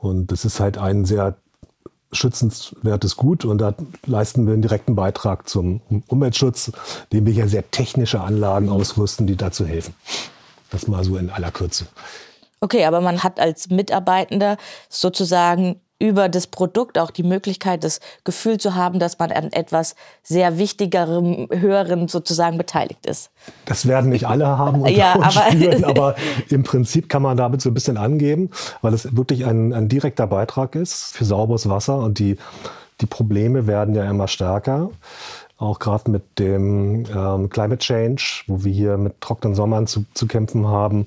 Und 0.04 0.34
das 0.34 0.44
ist 0.44 0.60
halt 0.60 0.78
ein 0.78 1.06
sehr 1.06 1.38
schützenswertes 2.12 3.16
Gut 3.16 3.46
und 3.46 3.60
da 3.60 3.74
leisten 4.06 4.46
wir 4.46 4.52
einen 4.52 4.62
direkten 4.62 4.96
Beitrag 4.96 5.48
zum 5.48 5.80
Umweltschutz, 6.08 6.74
indem 7.10 7.26
wir 7.26 7.34
hier 7.34 7.48
sehr 7.48 7.72
technische 7.72 8.20
Anlagen 8.20 8.68
ausrüsten, 8.68 9.28
die 9.28 9.38
dazu 9.38 9.66
helfen. 9.66 9.96
Das 10.72 10.90
mal 10.90 11.06
so 11.06 11.16
in 11.16 11.30
aller 11.30 11.52
Kürze. 11.52 11.86
Okay, 12.60 12.84
aber 12.84 13.00
man 13.00 13.24
hat 13.24 13.40
als 13.40 13.70
Mitarbeitender 13.70 14.58
sozusagen 14.90 15.80
über 16.00 16.28
das 16.28 16.48
Produkt 16.48 16.98
auch 16.98 17.12
die 17.12 17.24
Möglichkeit, 17.24 17.84
das 17.84 18.00
Gefühl 18.24 18.58
zu 18.58 18.76
haben, 18.76 19.00
dass 19.00 19.20
man 19.20 19.32
an 19.32 19.52
etwas 19.52 19.96
sehr 20.22 20.58
Wichtigerem, 20.58 21.48
Höheren 21.52 22.08
sozusagen 22.08 22.58
beteiligt 22.58 23.06
ist. 23.06 23.32
Das 23.66 23.88
werden 23.88 24.10
nicht 24.10 24.28
alle 24.28 24.46
haben 24.58 24.82
und, 24.82 24.90
ja, 24.96 25.14
und 25.14 25.24
aber, 25.24 25.52
spüren, 25.52 25.84
aber 25.86 26.16
im 26.50 26.64
Prinzip 26.64 27.10
kann 27.10 27.22
man 27.22 27.38
damit 27.38 27.62
so 27.62 27.70
ein 27.70 27.74
bisschen 27.74 27.98
angeben, 27.98 28.50
weil 28.82 28.94
es 28.94 29.16
wirklich 29.16 29.46
ein, 29.46 29.74
ein 29.74 29.88
direkter 29.88 30.28
Beitrag 30.28 30.76
ist 30.76 31.16
für 31.16 31.26
sauberes 31.26 31.70
Wasser 31.70 31.98
und 31.98 32.20
die, 32.20 32.38
die 33.02 33.06
Probleme 33.06 33.68
werden 33.68 33.96
ja 33.96 34.10
immer 34.10 34.28
stärker 34.28 34.90
auch 35.64 35.80
gerade 35.80 36.12
mit 36.12 36.40
dem 36.40 37.06
ähm, 37.06 37.50
Climate 37.50 37.80
Change, 37.80 38.44
wo 38.48 38.64
wir 38.64 38.72
hier 38.72 38.98
mit 38.98 39.22
trockenen 39.22 39.56
Sommern 39.56 39.88
zu, 39.88 40.06
zu 40.14 40.28
kämpfen 40.28 40.68
haben, 40.68 41.06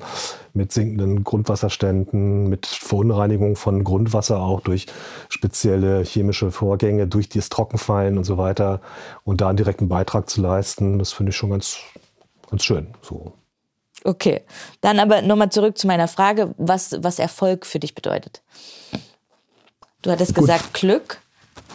mit 0.54 0.72
sinkenden 0.72 1.24
Grundwasserständen, 1.24 2.48
mit 2.48 2.66
Verunreinigung 2.66 3.54
von 3.56 3.84
Grundwasser 3.84 4.40
auch 4.40 4.60
durch 4.60 4.86
spezielle 5.28 6.02
chemische 6.04 6.50
Vorgänge, 6.50 7.06
durch 7.06 7.28
das 7.28 7.50
Trockenfallen 7.50 8.16
und 8.16 8.24
so 8.24 8.38
weiter 8.38 8.80
und 9.24 9.40
da 9.40 9.48
einen 9.48 9.58
direkten 9.58 9.88
Beitrag 9.88 10.28
zu 10.30 10.40
leisten, 10.40 10.98
das 10.98 11.12
finde 11.12 11.30
ich 11.30 11.36
schon 11.36 11.50
ganz, 11.50 11.78
ganz 12.50 12.64
schön. 12.64 12.88
So. 13.02 13.34
Okay, 14.04 14.42
dann 14.80 14.98
aber 14.98 15.20
nochmal 15.20 15.50
zurück 15.50 15.76
zu 15.76 15.86
meiner 15.86 16.08
Frage, 16.08 16.54
was, 16.56 16.96
was 17.02 17.18
Erfolg 17.18 17.66
für 17.66 17.78
dich 17.78 17.94
bedeutet. 17.94 18.42
Du 20.02 20.10
hattest 20.10 20.34
Gut. 20.34 20.44
gesagt 20.44 20.74
Glück. 20.74 21.20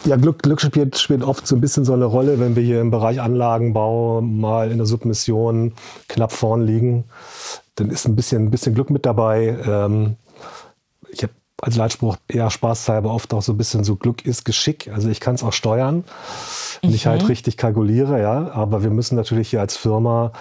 Ja, 0.04 0.16
Glück, 0.16 0.42
Glück 0.42 0.60
spielt, 0.60 0.98
spielt 0.98 1.22
oft 1.22 1.46
so 1.46 1.54
ein 1.54 1.60
bisschen 1.60 1.84
so 1.84 1.92
eine 1.92 2.06
Rolle, 2.06 2.40
wenn 2.40 2.56
wir 2.56 2.62
hier 2.62 2.80
im 2.80 2.90
Bereich 2.90 3.20
Anlagenbau 3.20 4.20
mal 4.20 4.72
in 4.72 4.78
der 4.78 4.86
Submission 4.86 5.74
knapp 6.08 6.32
vorn 6.32 6.62
liegen. 6.62 7.04
Dann 7.76 7.88
ist 7.88 8.06
ein 8.06 8.16
bisschen, 8.16 8.46
ein 8.46 8.50
bisschen 8.50 8.74
Glück 8.74 8.90
mit 8.90 9.06
dabei. 9.06 9.56
Ähm, 9.64 10.16
ich 11.08 11.22
habe 11.22 11.32
als 11.60 11.76
Leitspruch 11.76 12.16
eher 12.26 12.50
spaßhalber 12.50 13.14
oft 13.14 13.32
auch 13.32 13.42
so 13.42 13.52
ein 13.52 13.56
bisschen 13.56 13.84
so 13.84 13.94
Glück 13.94 14.26
ist 14.26 14.44
Geschick. 14.44 14.90
Also 14.92 15.08
ich 15.08 15.20
kann 15.20 15.36
es 15.36 15.44
auch 15.44 15.52
steuern, 15.52 16.02
wenn 16.80 16.90
mhm. 16.90 16.96
ich 16.96 17.06
halt 17.06 17.22
mhm. 17.22 17.28
richtig 17.28 17.56
kalkuliere, 17.56 18.20
ja. 18.20 18.50
Aber 18.50 18.82
wir 18.82 18.90
müssen 18.90 19.14
natürlich 19.14 19.50
hier 19.50 19.60
als 19.60 19.76
Firma 19.76 20.32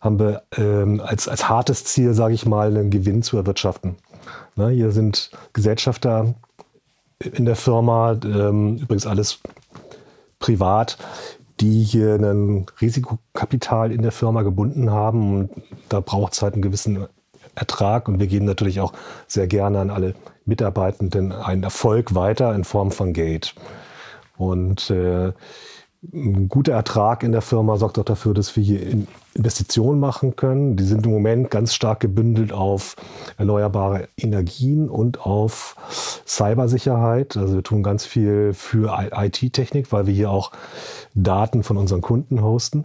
haben 0.00 0.18
wir 0.18 0.42
ähm, 0.58 1.00
als, 1.00 1.26
als 1.26 1.48
hartes 1.48 1.84
Ziel, 1.84 2.12
sage 2.12 2.34
ich 2.34 2.44
mal, 2.44 2.68
einen 2.68 2.90
Gewinn 2.90 3.22
zu 3.22 3.38
erwirtschaften. 3.38 3.96
Ne, 4.56 4.68
hier 4.68 4.92
sind 4.92 5.30
Gesellschafter 5.54 6.34
in 7.18 7.44
der 7.44 7.56
Firma, 7.56 8.18
ähm, 8.24 8.76
übrigens 8.76 9.06
alles 9.06 9.40
privat, 10.38 10.98
die 11.60 11.82
hier 11.82 12.16
ein 12.16 12.66
Risikokapital 12.80 13.90
in 13.90 14.02
der 14.02 14.12
Firma 14.12 14.42
gebunden 14.42 14.90
haben. 14.90 15.34
Und 15.34 15.50
da 15.88 16.00
braucht 16.00 16.34
es 16.34 16.42
halt 16.42 16.54
einen 16.54 16.62
gewissen 16.62 17.06
Ertrag 17.54 18.08
und 18.08 18.20
wir 18.20 18.26
geben 18.26 18.44
natürlich 18.44 18.80
auch 18.80 18.92
sehr 19.26 19.46
gerne 19.46 19.80
an 19.80 19.90
alle 19.90 20.14
Mitarbeitenden 20.44 21.32
einen 21.32 21.62
Erfolg 21.62 22.14
weiter 22.14 22.54
in 22.54 22.64
Form 22.64 22.90
von 22.90 23.12
Geld. 23.12 23.54
Und 24.36 24.90
äh, 24.90 25.32
Ein 26.02 26.48
guter 26.48 26.72
Ertrag 26.72 27.22
in 27.22 27.32
der 27.32 27.42
Firma 27.42 27.76
sorgt 27.76 27.98
auch 27.98 28.04
dafür, 28.04 28.34
dass 28.34 28.54
wir 28.54 28.62
hier 28.62 28.80
Investitionen 29.34 29.98
machen 29.98 30.36
können. 30.36 30.76
Die 30.76 30.84
sind 30.84 31.06
im 31.06 31.12
Moment 31.12 31.50
ganz 31.50 31.74
stark 31.74 32.00
gebündelt 32.00 32.52
auf 32.52 32.96
erneuerbare 33.38 34.08
Energien 34.16 34.88
und 34.88 35.20
auf 35.20 35.74
Cybersicherheit. 36.26 37.36
Also 37.36 37.54
wir 37.54 37.62
tun 37.62 37.82
ganz 37.82 38.04
viel 38.04 38.52
für 38.52 39.08
IT-Technik, 39.12 39.90
weil 39.90 40.06
wir 40.06 40.14
hier 40.14 40.30
auch 40.30 40.52
Daten 41.14 41.62
von 41.62 41.76
unseren 41.76 42.02
Kunden 42.02 42.42
hosten 42.42 42.84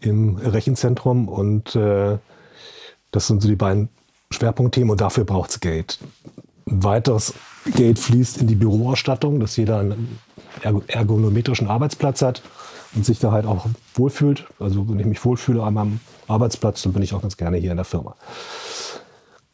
im 0.00 0.36
Rechenzentrum. 0.36 1.28
Und 1.28 1.74
äh, 1.74 2.18
das 3.10 3.26
sind 3.26 3.42
so 3.42 3.48
die 3.48 3.56
beiden 3.56 3.88
Schwerpunktthemen 4.30 4.90
und 4.90 5.00
dafür 5.00 5.24
braucht 5.24 5.50
es 5.50 5.60
Geld. 5.60 5.98
Ein 6.66 6.84
weiteres 6.84 7.32
Geld 7.74 7.98
fließt 7.98 8.38
in 8.38 8.46
die 8.46 8.54
Büroausstattung, 8.54 9.40
dass 9.40 9.56
jeder 9.56 9.78
einen 9.78 10.18
ergonometrischen 10.62 11.68
Arbeitsplatz 11.68 12.22
hat 12.22 12.42
und 12.94 13.04
sich 13.04 13.18
da 13.18 13.32
halt 13.32 13.46
auch 13.46 13.66
wohlfühlt. 13.94 14.46
Also 14.58 14.88
wenn 14.88 14.98
ich 14.98 15.06
mich 15.06 15.24
wohlfühle 15.24 15.62
an 15.62 15.74
meinem 15.74 16.00
Arbeitsplatz, 16.26 16.82
dann 16.82 16.92
bin 16.92 17.02
ich 17.02 17.14
auch 17.14 17.22
ganz 17.22 17.36
gerne 17.36 17.56
hier 17.56 17.70
in 17.70 17.76
der 17.76 17.84
Firma. 17.84 18.14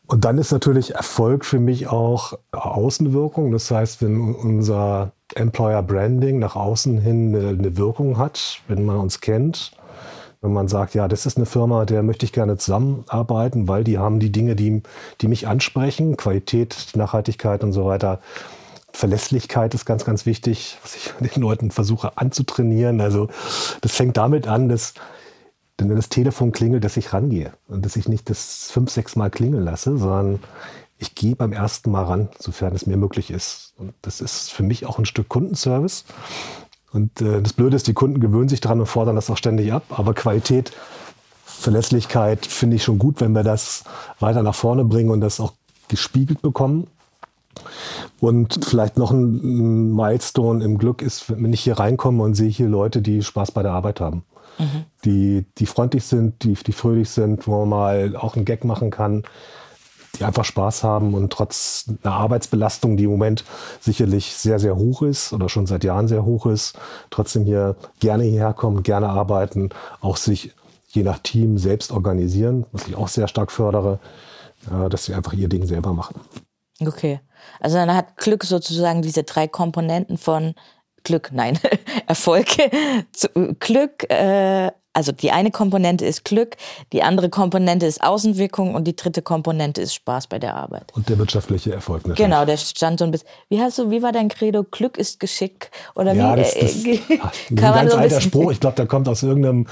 Und 0.06 0.24
dann 0.24 0.36
ist 0.36 0.52
natürlich 0.52 0.94
Erfolg 0.94 1.44
für 1.44 1.58
mich 1.58 1.88
auch 1.88 2.34
Außenwirkung. 2.52 3.52
Das 3.52 3.70
heißt, 3.70 4.02
wenn 4.02 4.34
unser 4.34 5.12
Employer 5.34 5.82
Branding 5.82 6.38
nach 6.38 6.56
außen 6.56 7.00
hin 7.00 7.34
eine, 7.34 7.76
Wirkung 7.76 8.18
hat, 8.18 8.60
wenn 8.68 8.84
man 8.84 8.96
uns 8.96 9.20
kennt, 9.20 9.72
wenn 10.42 10.52
man 10.52 10.68
sagt, 10.68 10.94
ja, 10.94 11.08
das 11.08 11.24
ist 11.24 11.38
eine 11.38 11.46
Firma, 11.46 11.86
der 11.86 12.02
möchte 12.02 12.26
ich 12.26 12.32
gerne 12.34 12.58
zusammenarbeiten, 12.58 13.66
weil 13.66 13.82
die 13.82 13.96
haben 13.96 14.20
die 14.20 14.30
Dinge, 14.30 14.54
die, 14.54 14.82
die 15.22 15.28
mich 15.28 15.48
ansprechen, 15.48 16.18
Qualität, 16.18 16.92
Nachhaltigkeit 16.94 17.64
und 17.64 17.72
so 17.72 17.86
weiter. 17.86 18.20
Verlässlichkeit 18.94 19.74
ist 19.74 19.84
ganz, 19.84 20.04
ganz 20.04 20.24
wichtig, 20.24 20.78
was 20.82 20.94
ich 20.94 21.12
den 21.34 21.42
Leuten 21.42 21.70
versuche 21.70 22.16
anzutrainieren. 22.16 23.00
Also 23.00 23.28
das 23.80 23.92
fängt 23.92 24.16
damit 24.16 24.46
an, 24.46 24.68
dass 24.68 24.94
wenn 25.76 25.88
das 25.88 26.08
Telefon 26.08 26.52
klingelt, 26.52 26.84
dass 26.84 26.96
ich 26.96 27.12
rangehe 27.12 27.52
und 27.66 27.84
dass 27.84 27.96
ich 27.96 28.08
nicht 28.08 28.30
das 28.30 28.70
fünf, 28.70 28.90
sechs 28.90 29.16
Mal 29.16 29.30
klingeln 29.30 29.64
lasse, 29.64 29.98
sondern 29.98 30.38
ich 30.98 31.16
gehe 31.16 31.34
beim 31.34 31.52
ersten 31.52 31.90
Mal 31.90 32.04
ran, 32.04 32.28
sofern 32.38 32.74
es 32.74 32.86
mir 32.86 32.96
möglich 32.96 33.32
ist. 33.32 33.74
Und 33.76 33.92
das 34.00 34.20
ist 34.20 34.52
für 34.52 34.62
mich 34.62 34.86
auch 34.86 34.98
ein 34.98 35.04
Stück 35.04 35.28
Kundenservice. 35.28 36.04
Und 36.92 37.20
äh, 37.20 37.42
das 37.42 37.52
Blöde 37.52 37.74
ist, 37.74 37.88
die 37.88 37.92
Kunden 37.92 38.20
gewöhnen 38.20 38.48
sich 38.48 38.60
daran 38.60 38.78
und 38.78 38.86
fordern 38.86 39.16
das 39.16 39.28
auch 39.28 39.36
ständig 39.36 39.72
ab. 39.72 39.82
Aber 39.88 40.14
Qualität, 40.14 40.72
Verlässlichkeit 41.44 42.46
finde 42.46 42.76
ich 42.76 42.84
schon 42.84 43.00
gut, 43.00 43.20
wenn 43.20 43.32
wir 43.32 43.42
das 43.42 43.82
weiter 44.20 44.44
nach 44.44 44.54
vorne 44.54 44.84
bringen 44.84 45.10
und 45.10 45.20
das 45.20 45.40
auch 45.40 45.54
gespiegelt 45.88 46.40
bekommen. 46.40 46.86
Und 48.20 48.64
vielleicht 48.64 48.98
noch 48.98 49.10
ein 49.10 49.92
Milestone 49.94 50.64
im 50.64 50.78
Glück 50.78 51.02
ist, 51.02 51.30
wenn 51.30 51.52
ich 51.52 51.62
hier 51.62 51.78
reinkomme 51.78 52.22
und 52.22 52.34
sehe 52.34 52.50
hier 52.50 52.68
Leute, 52.68 53.02
die 53.02 53.22
Spaß 53.22 53.52
bei 53.52 53.62
der 53.62 53.72
Arbeit 53.72 54.00
haben. 54.00 54.24
Mhm. 54.58 54.84
Die, 55.04 55.46
die 55.58 55.66
freundlich 55.66 56.04
sind, 56.04 56.44
die, 56.44 56.54
die 56.54 56.72
fröhlich 56.72 57.10
sind, 57.10 57.46
wo 57.46 57.60
man 57.60 57.68
mal 57.68 58.16
auch 58.16 58.36
einen 58.36 58.44
Gag 58.44 58.64
machen 58.64 58.90
kann 58.90 59.24
die 60.18 60.24
einfach 60.24 60.44
Spaß 60.44 60.84
haben 60.84 61.14
und 61.14 61.32
trotz 61.32 61.86
einer 62.02 62.14
Arbeitsbelastung, 62.14 62.96
die 62.96 63.04
im 63.04 63.10
Moment 63.10 63.44
sicherlich 63.80 64.34
sehr, 64.34 64.58
sehr 64.58 64.76
hoch 64.76 65.02
ist 65.02 65.32
oder 65.32 65.48
schon 65.48 65.66
seit 65.66 65.84
Jahren 65.84 66.08
sehr 66.08 66.24
hoch 66.24 66.46
ist, 66.46 66.78
trotzdem 67.10 67.44
hier 67.44 67.76
gerne 68.00 68.24
hierher 68.24 68.52
kommen, 68.52 68.82
gerne 68.82 69.08
arbeiten, 69.08 69.70
auch 70.00 70.16
sich 70.16 70.52
je 70.88 71.02
nach 71.02 71.18
Team 71.18 71.58
selbst 71.58 71.90
organisieren, 71.90 72.66
was 72.72 72.86
ich 72.86 72.96
auch 72.96 73.08
sehr 73.08 73.28
stark 73.28 73.50
fördere, 73.50 73.98
dass 74.88 75.06
sie 75.06 75.14
einfach 75.14 75.32
ihr 75.32 75.48
Ding 75.48 75.66
selber 75.66 75.92
machen. 75.92 76.20
Okay. 76.80 77.20
Also 77.60 77.76
dann 77.76 77.94
hat 77.94 78.16
Glück 78.16 78.44
sozusagen 78.44 79.02
diese 79.02 79.24
drei 79.24 79.48
Komponenten 79.48 80.18
von 80.18 80.54
Glück, 81.04 81.30
nein, 81.32 81.58
Erfolg, 82.06 82.46
Glück, 83.60 84.10
äh, 84.10 84.70
also 84.94 85.12
die 85.12 85.32
eine 85.32 85.50
Komponente 85.50 86.06
ist 86.06 86.24
Glück, 86.24 86.56
die 86.92 87.02
andere 87.02 87.28
Komponente 87.28 87.86
ist 87.86 88.02
Außenwirkung 88.02 88.74
und 88.74 88.84
die 88.84 88.96
dritte 88.96 89.22
Komponente 89.22 89.82
ist 89.82 89.94
Spaß 89.94 90.28
bei 90.28 90.38
der 90.38 90.56
Arbeit. 90.56 90.92
Und 90.94 91.08
der 91.08 91.18
wirtschaftliche 91.18 91.72
Erfolg 91.72 92.06
natürlich. 92.06 92.30
Genau, 92.30 92.44
der 92.44 92.56
stand 92.56 93.00
so 93.00 93.04
ein 93.04 93.10
bisschen. 93.10 93.28
Wie 93.48 93.60
hast 93.60 93.78
du, 93.78 93.90
wie 93.90 94.02
war 94.02 94.12
dein 94.12 94.28
Credo? 94.28 94.62
Glück 94.62 94.96
ist 94.96 95.20
Geschick 95.20 95.70
oder 95.94 96.14
ja, 96.14 96.34
wie? 96.34 96.40
Das, 96.40 96.54
das, 96.54 96.84
äh, 96.84 96.98
kann 97.18 97.30
ein 97.50 97.56
ganz 97.56 97.92
so 97.92 97.98
alter 97.98 98.20
Spruch. 98.20 98.52
Ich 98.52 98.60
glaube, 98.60 98.76
der 98.76 98.86
kommt 98.86 99.08
aus 99.08 99.22
irgendeinem 99.22 99.66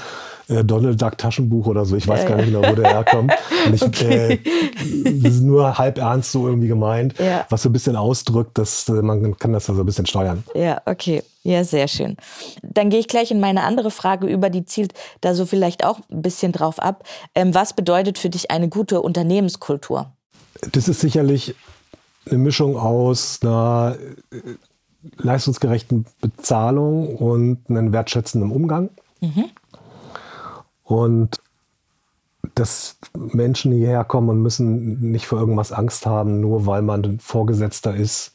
äh, 0.49 0.63
Donald 0.63 1.01
Duck 1.01 1.17
Taschenbuch 1.17 1.67
oder 1.67 1.85
so. 1.85 1.95
Ich 1.95 2.07
weiß 2.07 2.25
gar 2.25 2.35
nicht 2.35 2.47
genau, 2.47 2.67
wo 2.67 2.75
der 2.75 2.91
herkommt. 2.91 3.33
Und 3.65 3.73
ich, 3.73 3.81
okay. 3.81 4.33
äh, 4.33 5.19
das 5.21 5.35
ist 5.35 5.41
nur 5.41 5.77
halb 5.77 5.97
ernst 5.97 6.31
so 6.31 6.47
irgendwie 6.47 6.67
gemeint, 6.67 7.15
ja. 7.19 7.45
was 7.49 7.63
so 7.63 7.69
ein 7.69 7.73
bisschen 7.73 7.95
ausdrückt, 7.95 8.57
dass 8.57 8.89
äh, 8.89 8.93
man 8.93 9.37
kann 9.37 9.53
das 9.53 9.65
so 9.67 9.73
ein 9.73 9.85
bisschen 9.85 10.05
steuern. 10.05 10.43
Ja, 10.53 10.81
okay. 10.85 11.23
Ja, 11.43 11.65
sehr 11.65 11.89
schön. 11.89 12.15
Dann 12.61 12.89
gehe 12.89 12.99
ich 12.99 13.09
gleich 13.09 13.29
in 13.29 13.41
meine 13.41 13.63
andere 13.63 13.91
Frage 13.91 14.27
über, 14.27 14.49
die 14.49 14.63
zielt 14.63 14.93
da 15.19 15.35
so 15.35 15.45
vielleicht 15.45 15.83
auch 15.85 15.99
ein 16.09 16.21
bisschen 16.21 16.53
drauf 16.53 16.79
ab. 16.79 17.03
Ähm, 17.35 17.53
was 17.53 17.73
bedeutet 17.73 18.17
für 18.17 18.29
dich 18.29 18.49
eine 18.49 18.69
gute 18.69 19.01
Unternehmenskultur? 19.01 20.13
Das 20.71 20.87
ist 20.87 21.01
sicherlich 21.01 21.55
eine 22.25 22.37
Mischung 22.37 22.77
aus 22.77 23.39
einer 23.41 23.97
äh, 24.31 24.37
leistungsgerechten 25.17 26.05
Bezahlung 26.21 27.17
und 27.17 27.69
einem 27.69 27.91
wertschätzenden 27.91 28.51
Umgang. 28.51 28.89
Mhm. 29.19 29.45
Und 30.83 31.41
dass 32.55 32.97
Menschen 33.15 33.73
hierher 33.73 34.05
kommen 34.05 34.29
und 34.29 34.41
müssen 34.41 35.11
nicht 35.11 35.27
vor 35.27 35.39
irgendwas 35.39 35.73
Angst 35.73 36.05
haben, 36.05 36.39
nur 36.39 36.65
weil 36.65 36.81
man 36.81 37.19
Vorgesetzter 37.19 37.95
ist, 37.95 38.32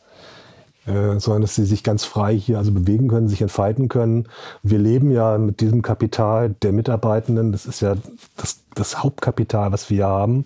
äh, 0.88 1.20
sondern 1.20 1.42
dass 1.42 1.54
sie 1.54 1.66
sich 1.66 1.84
ganz 1.84 2.04
frei 2.04 2.34
hier 2.34 2.58
also 2.58 2.72
bewegen 2.72 3.08
können, 3.08 3.28
sich 3.28 3.42
entfalten 3.42 3.88
können. 3.88 4.26
Wir 4.62 4.78
leben 4.78 5.10
ja 5.10 5.36
mit 5.36 5.60
diesem 5.60 5.82
Kapital 5.82 6.54
der 6.62 6.72
Mitarbeitenden, 6.72 7.52
das 7.52 7.66
ist 7.66 7.80
ja 7.80 7.94
das, 8.36 8.60
das 8.74 9.02
Hauptkapital, 9.02 9.70
was 9.70 9.90
wir 9.90 10.06
haben. 10.06 10.44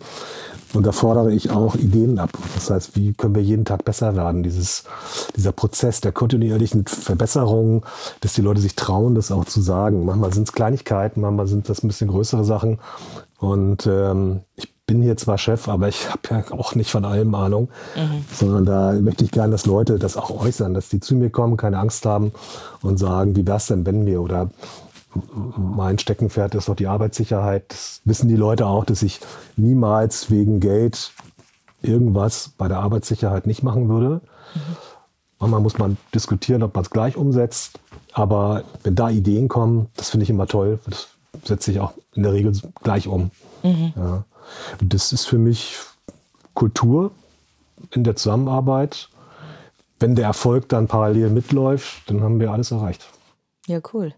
Und 0.74 0.86
da 0.86 0.92
fordere 0.92 1.32
ich 1.32 1.50
auch 1.50 1.74
Ideen 1.76 2.18
ab. 2.18 2.30
Das 2.54 2.70
heißt, 2.70 2.96
wie 2.96 3.12
können 3.12 3.34
wir 3.34 3.42
jeden 3.42 3.66
Tag 3.66 3.84
besser 3.84 4.16
werden? 4.16 4.42
Dieses, 4.42 4.84
dieser 5.36 5.52
Prozess 5.52 6.00
der 6.00 6.12
kontinuierlichen 6.12 6.86
Verbesserung, 6.86 7.84
dass 8.20 8.32
die 8.32 8.40
Leute 8.40 8.60
sich 8.60 8.74
trauen, 8.74 9.14
das 9.14 9.30
auch 9.30 9.44
zu 9.44 9.60
sagen. 9.60 10.04
Manchmal 10.06 10.32
sind 10.32 10.48
es 10.48 10.52
Kleinigkeiten, 10.54 11.20
manchmal 11.20 11.46
sind 11.46 11.68
das 11.68 11.84
ein 11.84 11.88
bisschen 11.88 12.08
größere 12.08 12.44
Sachen. 12.44 12.78
Und 13.38 13.86
ähm, 13.86 14.40
ich 14.56 14.71
bin 14.92 15.00
hier 15.00 15.16
zwar 15.16 15.38
Chef, 15.38 15.68
aber 15.68 15.88
ich 15.88 16.10
habe 16.10 16.20
ja 16.28 16.44
auch 16.50 16.74
nicht 16.74 16.90
von 16.90 17.06
allem 17.06 17.34
Ahnung, 17.34 17.70
mhm. 17.96 18.26
sondern 18.30 18.66
da 18.66 18.92
möchte 19.00 19.24
ich 19.24 19.30
gerne, 19.30 19.52
dass 19.52 19.64
Leute 19.64 19.98
das 19.98 20.18
auch 20.18 20.44
äußern, 20.44 20.74
dass 20.74 20.90
die 20.90 21.00
zu 21.00 21.14
mir 21.14 21.30
kommen, 21.30 21.56
keine 21.56 21.78
Angst 21.78 22.04
haben 22.04 22.32
und 22.82 22.98
sagen, 22.98 23.34
wie 23.34 23.46
wär's 23.46 23.68
denn, 23.68 23.86
wenn 23.86 24.04
wir 24.04 24.20
oder 24.20 24.50
mein 25.56 25.98
Steckenpferd 25.98 26.54
ist 26.56 26.68
doch 26.68 26.76
die 26.76 26.88
Arbeitssicherheit. 26.88 27.64
Das 27.70 28.02
wissen 28.04 28.28
die 28.28 28.36
Leute 28.36 28.66
auch, 28.66 28.84
dass 28.84 29.02
ich 29.02 29.20
niemals 29.56 30.30
wegen 30.30 30.60
Geld 30.60 31.12
irgendwas 31.80 32.50
bei 32.58 32.68
der 32.68 32.80
Arbeitssicherheit 32.80 33.46
nicht 33.46 33.62
machen 33.62 33.88
würde. 33.88 34.20
Mhm. 34.54 34.60
Manchmal 35.38 35.60
muss 35.60 35.78
man 35.78 35.96
diskutieren, 36.14 36.62
ob 36.62 36.74
man 36.74 36.84
es 36.84 36.90
gleich 36.90 37.16
umsetzt. 37.16 37.80
Aber 38.12 38.64
wenn 38.82 38.94
da 38.94 39.08
Ideen 39.08 39.48
kommen, 39.48 39.86
das 39.96 40.10
finde 40.10 40.24
ich 40.24 40.30
immer 40.30 40.46
toll. 40.46 40.80
Das 40.84 41.08
setze 41.44 41.70
ich 41.70 41.80
auch 41.80 41.94
in 42.14 42.24
der 42.24 42.34
Regel 42.34 42.52
gleich 42.82 43.08
um. 43.08 43.30
Mhm. 43.62 43.94
Ja. 43.96 44.24
Das 44.80 45.12
ist 45.12 45.26
für 45.26 45.38
mich 45.38 45.76
Kultur 46.54 47.12
in 47.90 48.04
der 48.04 48.16
Zusammenarbeit. 48.16 49.08
Wenn 49.98 50.16
der 50.16 50.26
Erfolg 50.26 50.68
dann 50.68 50.88
parallel 50.88 51.30
mitläuft, 51.30 52.10
dann 52.10 52.22
haben 52.22 52.40
wir 52.40 52.50
alles 52.50 52.70
erreicht. 52.70 53.06
Ja, 53.66 53.80
cool. 53.92 54.12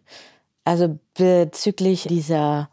Also 0.64 0.98
bezüglich 1.14 2.04
dieser 2.04 2.70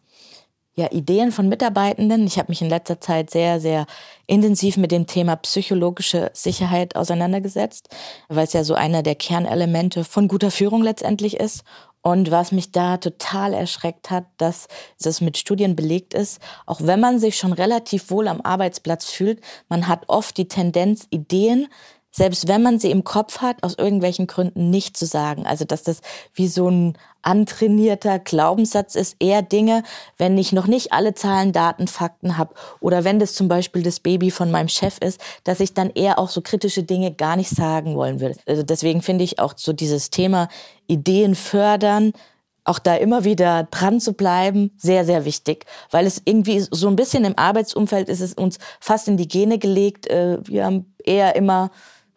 ja, 0.75 0.89
Ideen 0.91 1.31
von 1.31 1.49
Mitarbeitenden. 1.49 2.25
Ich 2.25 2.37
habe 2.37 2.49
mich 2.49 2.61
in 2.61 2.69
letzter 2.69 3.01
Zeit 3.01 3.29
sehr, 3.29 3.59
sehr 3.59 3.85
intensiv 4.27 4.77
mit 4.77 4.91
dem 4.91 5.05
Thema 5.05 5.35
psychologische 5.35 6.31
Sicherheit 6.33 6.95
auseinandergesetzt, 6.95 7.89
weil 8.29 8.45
es 8.45 8.53
ja 8.53 8.63
so 8.63 8.73
einer 8.73 9.03
der 9.03 9.15
Kernelemente 9.15 10.05
von 10.05 10.29
guter 10.29 10.49
Führung 10.49 10.81
letztendlich 10.81 11.37
ist. 11.37 11.63
Und 12.01 12.31
was 12.31 12.51
mich 12.51 12.71
da 12.71 12.97
total 12.97 13.53
erschreckt 13.53 14.09
hat, 14.09 14.25
dass 14.37 14.67
das 14.99 15.21
mit 15.21 15.37
Studien 15.37 15.75
belegt 15.75 16.13
ist, 16.13 16.41
auch 16.65 16.81
wenn 16.81 16.99
man 16.99 17.19
sich 17.19 17.37
schon 17.37 17.53
relativ 17.53 18.09
wohl 18.09 18.27
am 18.27 18.41
Arbeitsplatz 18.41 19.05
fühlt, 19.05 19.41
man 19.69 19.87
hat 19.87 20.05
oft 20.07 20.35
die 20.37 20.47
Tendenz, 20.47 21.05
Ideen 21.11 21.67
selbst 22.11 22.47
wenn 22.47 22.61
man 22.61 22.79
sie 22.79 22.91
im 22.91 23.03
Kopf 23.03 23.39
hat, 23.39 23.63
aus 23.63 23.75
irgendwelchen 23.77 24.27
Gründen 24.27 24.69
nicht 24.69 24.97
zu 24.97 25.05
sagen. 25.05 25.45
Also 25.45 25.65
dass 25.65 25.83
das 25.83 26.01
wie 26.33 26.47
so 26.47 26.69
ein 26.69 26.97
antrainierter 27.21 28.19
Glaubenssatz 28.19 28.95
ist, 28.95 29.15
eher 29.19 29.41
Dinge, 29.41 29.83
wenn 30.17 30.37
ich 30.37 30.51
noch 30.51 30.67
nicht 30.67 30.91
alle 30.91 31.13
Zahlen, 31.13 31.51
Daten, 31.51 31.87
Fakten 31.87 32.37
habe 32.37 32.55
oder 32.79 33.03
wenn 33.03 33.19
das 33.19 33.33
zum 33.33 33.47
Beispiel 33.47 33.83
das 33.83 33.99
Baby 33.99 34.31
von 34.31 34.51
meinem 34.51 34.69
Chef 34.69 34.97
ist, 34.99 35.21
dass 35.43 35.59
ich 35.59 35.73
dann 35.73 35.91
eher 35.91 36.19
auch 36.19 36.29
so 36.29 36.41
kritische 36.41 36.83
Dinge 36.83 37.13
gar 37.13 37.35
nicht 37.35 37.49
sagen 37.49 37.95
wollen 37.95 38.19
will. 38.19 38.35
Also 38.47 38.63
deswegen 38.63 39.01
finde 39.01 39.23
ich 39.23 39.39
auch 39.39 39.53
so 39.55 39.73
dieses 39.73 40.09
Thema 40.09 40.49
Ideen 40.87 41.35
fördern, 41.35 42.13
auch 42.63 42.79
da 42.79 42.95
immer 42.95 43.23
wieder 43.23 43.67
dran 43.71 43.99
zu 43.99 44.13
bleiben, 44.13 44.71
sehr, 44.77 45.05
sehr 45.05 45.25
wichtig, 45.25 45.65
weil 45.89 46.05
es 46.05 46.21
irgendwie 46.25 46.59
so 46.69 46.87
ein 46.87 46.95
bisschen 46.95 47.25
im 47.25 47.37
Arbeitsumfeld 47.37 48.07
ist 48.07 48.21
es 48.21 48.33
uns 48.33 48.59
fast 48.79 49.07
in 49.07 49.17
die 49.17 49.27
Gene 49.27 49.57
gelegt. 49.57 50.07
Äh, 50.07 50.37
wir 50.43 50.65
haben 50.65 50.93
eher 51.03 51.35
immer 51.35 51.71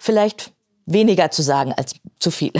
vielleicht 0.04 0.52
weniger 0.84 1.30
zu 1.30 1.40
sagen 1.40 1.72
als 1.72 1.94
zu 2.18 2.30
viel. 2.30 2.52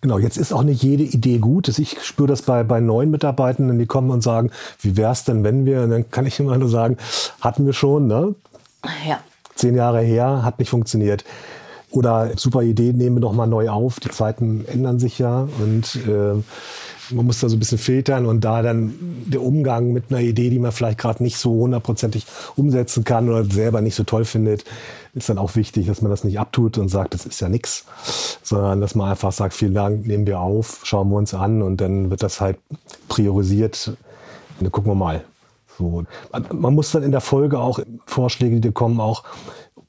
Genau, 0.00 0.18
jetzt 0.18 0.38
ist 0.38 0.52
auch 0.52 0.62
nicht 0.62 0.82
jede 0.82 1.02
Idee 1.02 1.38
gut. 1.38 1.68
Ich 1.78 2.02
spüre 2.02 2.28
das 2.28 2.42
bei, 2.42 2.62
bei 2.62 2.80
neuen 2.80 3.10
Mitarbeitenden, 3.10 3.78
die 3.78 3.86
kommen 3.86 4.10
und 4.10 4.22
sagen, 4.22 4.50
wie 4.80 4.96
wäre 4.96 5.12
es 5.12 5.24
denn, 5.24 5.44
wenn 5.44 5.66
wir, 5.66 5.82
und 5.82 5.90
dann 5.90 6.10
kann 6.10 6.26
ich 6.26 6.40
immer 6.40 6.56
nur 6.56 6.68
sagen, 6.68 6.96
hatten 7.40 7.66
wir 7.66 7.72
schon, 7.72 8.06
ne? 8.06 8.34
Ja. 9.06 9.20
Zehn 9.54 9.74
Jahre 9.74 10.00
her, 10.00 10.42
hat 10.42 10.58
nicht 10.58 10.70
funktioniert. 10.70 11.24
Oder 11.90 12.30
super 12.36 12.62
Idee, 12.62 12.92
nehmen 12.92 13.16
wir 13.16 13.20
doch 13.20 13.32
mal 13.32 13.46
neu 13.46 13.68
auf. 13.70 14.00
Die 14.00 14.10
Zeiten 14.10 14.64
ändern 14.66 14.98
sich 14.98 15.18
ja 15.18 15.48
und 15.58 15.96
äh, 16.06 16.42
man 17.10 17.26
muss 17.26 17.40
da 17.40 17.48
so 17.48 17.56
ein 17.56 17.58
bisschen 17.58 17.78
filtern 17.78 18.26
und 18.26 18.42
da 18.42 18.62
dann 18.62 18.94
der 19.26 19.42
Umgang 19.42 19.92
mit 19.92 20.04
einer 20.10 20.20
Idee, 20.20 20.50
die 20.50 20.58
man 20.58 20.72
vielleicht 20.72 20.98
gerade 20.98 21.22
nicht 21.22 21.36
so 21.36 21.52
hundertprozentig 21.52 22.26
umsetzen 22.56 23.04
kann 23.04 23.28
oder 23.28 23.44
selber 23.44 23.80
nicht 23.80 23.94
so 23.94 24.04
toll 24.04 24.24
findet, 24.24 24.64
ist 25.14 25.28
dann 25.28 25.38
auch 25.38 25.54
wichtig, 25.54 25.86
dass 25.86 26.02
man 26.02 26.10
das 26.10 26.24
nicht 26.24 26.38
abtut 26.38 26.78
und 26.78 26.88
sagt, 26.88 27.14
das 27.14 27.26
ist 27.26 27.40
ja 27.40 27.48
nichts, 27.48 27.84
sondern 28.42 28.80
dass 28.80 28.94
man 28.94 29.10
einfach 29.10 29.32
sagt, 29.32 29.54
vielen 29.54 29.74
Dank, 29.74 30.06
nehmen 30.06 30.26
wir 30.26 30.40
auf, 30.40 30.80
schauen 30.84 31.10
wir 31.10 31.16
uns 31.16 31.34
an 31.34 31.62
und 31.62 31.80
dann 31.80 32.10
wird 32.10 32.22
das 32.22 32.40
halt 32.40 32.58
priorisiert. 33.08 33.88
Und 33.88 34.64
dann 34.64 34.72
gucken 34.72 34.90
wir 34.90 34.96
mal. 34.96 35.24
So. 35.78 36.04
Man 36.52 36.74
muss 36.74 36.92
dann 36.92 37.02
in 37.02 37.10
der 37.10 37.20
Folge 37.20 37.58
auch 37.58 37.80
Vorschläge, 38.06 38.60
die 38.60 38.70
kommen, 38.70 39.00
auch 39.00 39.24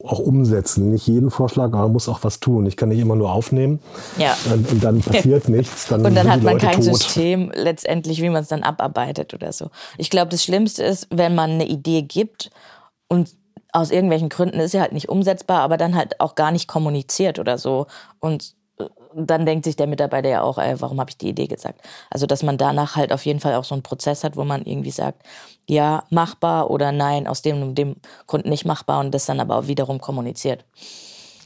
auch 0.07 0.19
umsetzen. 0.19 0.91
Nicht 0.91 1.07
jeden 1.07 1.31
Vorschlag, 1.31 1.65
aber 1.65 1.83
man 1.83 1.93
muss 1.93 2.09
auch 2.09 2.23
was 2.23 2.39
tun. 2.39 2.65
Ich 2.65 2.77
kann 2.77 2.89
nicht 2.89 2.99
immer 2.99 3.15
nur 3.15 3.31
aufnehmen 3.31 3.79
ja. 4.17 4.37
und, 4.51 4.71
und 4.71 4.83
dann 4.83 5.01
passiert 5.01 5.49
nichts. 5.49 5.87
Dann 5.87 6.05
und 6.05 6.15
dann 6.15 6.29
hat 6.29 6.43
man 6.43 6.53
Leute 6.53 6.65
kein 6.65 6.75
tot. 6.75 6.83
System 6.83 7.51
letztendlich, 7.53 8.21
wie 8.21 8.29
man 8.29 8.43
es 8.43 8.49
dann 8.49 8.63
abarbeitet 8.63 9.33
oder 9.33 9.51
so. 9.51 9.69
Ich 9.97 10.09
glaube, 10.09 10.29
das 10.29 10.43
Schlimmste 10.43 10.83
ist, 10.83 11.07
wenn 11.11 11.35
man 11.35 11.51
eine 11.51 11.67
Idee 11.67 12.01
gibt 12.01 12.51
und 13.07 13.29
aus 13.71 13.91
irgendwelchen 13.91 14.29
Gründen 14.29 14.59
ist 14.59 14.71
sie 14.71 14.79
halt 14.79 14.93
nicht 14.93 15.09
umsetzbar, 15.09 15.61
aber 15.61 15.77
dann 15.77 15.95
halt 15.95 16.21
auch 16.21 16.35
gar 16.35 16.51
nicht 16.51 16.67
kommuniziert 16.67 17.39
oder 17.39 17.57
so. 17.57 17.87
Und 18.19 18.55
dann 19.15 19.45
denkt 19.45 19.65
sich 19.65 19.75
der 19.75 19.87
Mitarbeiter 19.87 20.29
ja 20.29 20.41
auch, 20.41 20.57
ey, 20.57 20.79
warum 20.81 20.99
habe 20.99 21.09
ich 21.09 21.17
die 21.17 21.29
Idee 21.29 21.47
gesagt? 21.47 21.81
Also, 22.09 22.25
dass 22.25 22.43
man 22.43 22.57
danach 22.57 22.95
halt 22.95 23.13
auf 23.13 23.25
jeden 23.25 23.39
Fall 23.39 23.55
auch 23.55 23.63
so 23.63 23.75
einen 23.75 23.83
Prozess 23.83 24.23
hat, 24.23 24.35
wo 24.35 24.43
man 24.43 24.65
irgendwie 24.65 24.91
sagt, 24.91 25.23
ja, 25.67 26.03
machbar 26.09 26.69
oder 26.69 26.91
nein, 26.91 27.27
aus 27.27 27.41
dem 27.41 27.61
und 27.61 27.75
dem 27.75 27.95
Grund 28.27 28.45
nicht 28.45 28.65
machbar 28.65 28.99
und 28.99 29.13
das 29.13 29.25
dann 29.25 29.39
aber 29.39 29.57
auch 29.57 29.67
wiederum 29.67 29.99
kommuniziert. 29.99 30.65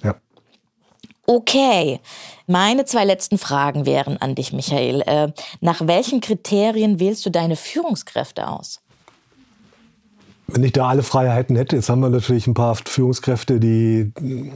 Ja. 0.03 0.15
Okay, 1.25 1.99
meine 2.47 2.85
zwei 2.85 3.05
letzten 3.05 3.37
Fragen 3.37 3.85
wären 3.85 4.17
an 4.17 4.35
dich, 4.35 4.51
Michael. 4.51 5.01
Äh, 5.01 5.31
nach 5.61 5.85
welchen 5.85 6.21
Kriterien 6.21 6.99
wählst 6.99 7.25
du 7.25 7.29
deine 7.29 7.55
Führungskräfte 7.55 8.47
aus? 8.47 8.81
Wenn 10.51 10.63
ich 10.63 10.71
da 10.71 10.87
alle 10.87 11.03
Freiheiten 11.03 11.55
hätte, 11.55 11.75
jetzt 11.75 11.89
haben 11.89 11.99
wir 11.99 12.09
natürlich 12.09 12.47
ein 12.47 12.55
paar 12.55 12.75
Führungskräfte, 12.75 13.59
die 13.59 14.11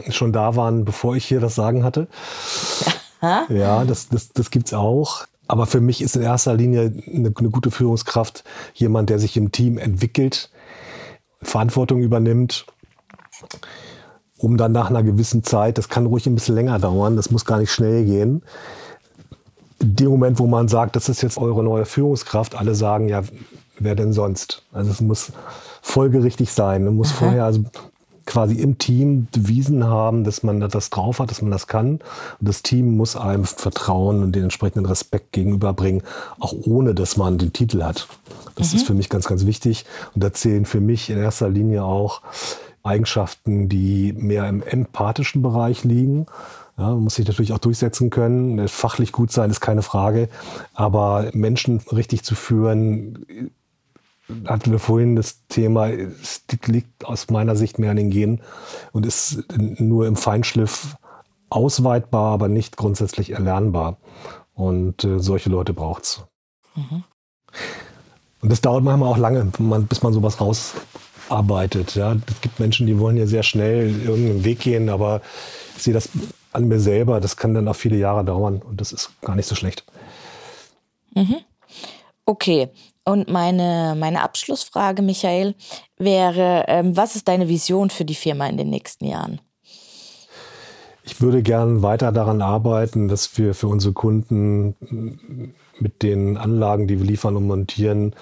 schon 0.10 0.34
da 0.34 0.56
waren, 0.56 0.86
bevor 0.86 1.16
ich 1.16 1.26
hier 1.26 1.40
das 1.40 1.54
Sagen 1.54 1.84
hatte. 1.84 2.08
Ja, 2.86 2.94
ja 3.50 3.86
das, 3.86 4.10
das, 4.10 4.30
das 4.30 4.52
gibt's 4.52 4.74
auch. 4.74 5.26
Aber 5.48 5.66
für 5.66 5.82
mich 5.82 6.02
ist 6.02 6.16
in 6.16 6.22
erster 6.22 6.54
Linie 6.56 6.94
eine, 7.08 7.34
eine 7.38 7.50
gute 7.50 7.70
Führungskraft 7.70 8.44
jemand, 8.74 9.10
der 9.10 9.20
sich 9.20 9.36
im 9.38 9.52
Team 9.52 9.78
entwickelt, 9.78 10.50
Verantwortung 11.42 12.02
übernimmt, 12.02 12.66
um 14.38 14.58
dann 14.58 14.72
nach 14.72 14.90
einer 14.90 15.04
gewissen 15.04 15.44
Zeit, 15.44 15.78
das 15.78 15.90
kann 15.90 16.06
ruhig 16.06 16.26
ein 16.26 16.36
bisschen 16.36 16.56
länger 16.56 16.80
dauern, 16.80 17.16
das 17.16 17.30
muss 17.30 17.46
gar 17.46 17.60
nicht 17.60 17.72
schnell 17.72 18.06
gehen, 18.06 18.44
in 19.82 19.96
dem 19.96 20.10
Moment, 20.10 20.40
wo 20.40 20.48
man 20.48 20.70
sagt, 20.70 20.96
das 20.96 21.10
ist 21.10 21.22
jetzt 21.22 21.38
eure 21.38 21.64
neue 21.64 21.86
Führungskraft, 21.86 22.56
alle 22.56 22.74
sagen, 22.74 23.10
ja, 23.10 23.22
wer 23.80 23.96
denn 23.96 24.14
sonst? 24.14 24.64
Also 24.72 24.92
es 24.92 25.02
muss 25.02 25.34
folgerichtig 25.82 26.52
sein. 26.52 26.86
Man 26.86 26.96
muss 26.96 27.10
Aha. 27.12 27.18
vorher 27.18 27.46
also 27.46 27.64
quasi 28.26 28.56
im 28.56 28.78
Team 28.78 29.28
bewiesen 29.32 29.86
haben, 29.86 30.24
dass 30.24 30.44
man 30.44 30.60
das 30.60 30.90
drauf 30.90 31.20
hat, 31.20 31.30
dass 31.30 31.42
man 31.42 31.52
das 31.52 31.68
kann. 31.68 31.94
Und 31.94 32.02
das 32.40 32.64
Team 32.64 32.96
muss 32.96 33.16
einem 33.16 33.46
Vertrauen 33.46 34.24
und 34.24 34.34
den 34.34 34.44
entsprechenden 34.44 34.86
Respekt 34.86 35.32
gegenüberbringen, 35.32 36.04
auch 36.40 36.54
ohne, 36.54 36.96
dass 36.96 37.18
man 37.18 37.38
den 37.38 37.54
Titel 37.54 37.84
hat. 37.84 38.08
Das 38.56 38.74
ist 38.74 38.86
für 38.86 38.94
mich 38.94 39.10
ganz, 39.10 39.28
ganz 39.28 39.46
wichtig. 39.46 39.86
Und 40.14 40.24
da 40.24 40.32
zählen 40.32 40.66
für 40.66 40.80
mich 40.80 41.10
in 41.10 41.18
erster 41.18 41.50
Linie 41.50 41.84
auch 41.84 42.22
Eigenschaften, 42.84 43.70
die 43.70 44.14
mehr 44.14 44.48
im 44.48 44.62
empathischen 44.62 45.42
Bereich 45.42 45.84
liegen. 45.84 46.28
Ja, 46.78 46.90
man 46.90 47.04
muss 47.04 47.16
sich 47.16 47.28
natürlich 47.28 47.54
auch 47.54 47.60
durchsetzen 47.60 48.10
können. 48.10 48.68
Fachlich 48.68 49.12
gut 49.12 49.32
sein 49.32 49.50
ist 49.50 49.60
keine 49.60 49.82
Frage. 49.82 50.30
Aber 50.74 51.30
Menschen 51.34 51.80
richtig 51.92 52.24
zu 52.24 52.36
führen, 52.36 53.52
hatten 54.46 54.72
wir 54.72 54.80
vorhin 54.80 55.16
das 55.16 55.46
Thema, 55.48 55.90
es 55.90 56.44
liegt 56.66 57.06
aus 57.06 57.30
meiner 57.30 57.56
Sicht 57.56 57.80
mehr 57.80 57.92
an 57.92 57.98
den 57.98 58.10
Genen 58.10 58.42
und 58.92 59.06
ist 59.06 59.44
nur 59.58 60.08
im 60.08 60.16
Feinschliff 60.16 60.96
ausweitbar, 61.50 62.34
aber 62.34 62.48
nicht 62.48 62.78
grundsätzlich 62.78 63.32
erlernbar. 63.32 63.98
Und 64.54 65.04
äh, 65.04 65.20
solche 65.20 65.50
Leute 65.50 65.74
braucht's. 65.74 66.24
Und 68.42 68.52
das 68.52 68.62
dauert 68.62 68.84
manchmal 68.84 69.10
auch 69.10 69.18
lange, 69.18 69.46
bis 69.90 70.04
man 70.04 70.14
sowas 70.14 70.40
rausarbeitet. 70.42 71.96
Ja, 71.96 72.14
es 72.14 72.42
gibt 72.42 72.60
Menschen, 72.60 72.88
die 72.88 73.00
wollen 73.00 73.18
ja 73.18 73.26
sehr 73.26 73.44
schnell 73.44 74.02
irgendeinen 74.02 74.44
Weg 74.44 74.60
gehen, 74.60 74.90
aber 74.90 75.22
ich 75.78 75.84
sehe 75.84 75.94
das 75.94 76.10
an 76.52 76.68
mir 76.68 76.80
selber. 76.80 77.20
Das 77.20 77.38
kann 77.38 77.54
dann 77.54 77.68
auch 77.68 77.76
viele 77.76 77.98
Jahre 77.98 78.24
dauern 78.24 78.62
und 78.62 78.80
das 78.82 78.92
ist 78.92 79.12
gar 79.22 79.36
nicht 79.36 79.48
so 79.48 79.56
schlecht. 79.56 79.86
Okay. 82.26 82.70
Und 83.06 83.30
meine, 83.30 83.96
meine 83.98 84.22
Abschlussfrage, 84.22 85.02
Michael, 85.02 85.56
wäre, 85.98 86.66
ähm, 86.68 86.96
was 86.96 87.16
ist 87.16 87.28
deine 87.28 87.50
Vision 87.50 87.90
für 87.90 88.06
die 88.06 88.16
Firma 88.16 88.48
in 88.48 88.58
den 88.58 88.70
nächsten 88.70 89.06
Jahren? 89.06 89.42
Ich 91.06 91.20
würde 91.20 91.44
gern 91.44 91.82
weiter 91.82 92.14
daran 92.14 92.42
arbeiten, 92.42 93.10
dass 93.10 93.38
wir 93.38 93.54
für 93.54 93.68
unsere 93.68 93.94
Kunden 93.94 95.54
mit 95.80 96.02
den 96.02 96.38
Anlagen, 96.38 96.88
die 96.88 96.98
wir 96.98 97.06
liefern 97.06 97.36
und 97.36 97.46
montieren, 97.46 98.16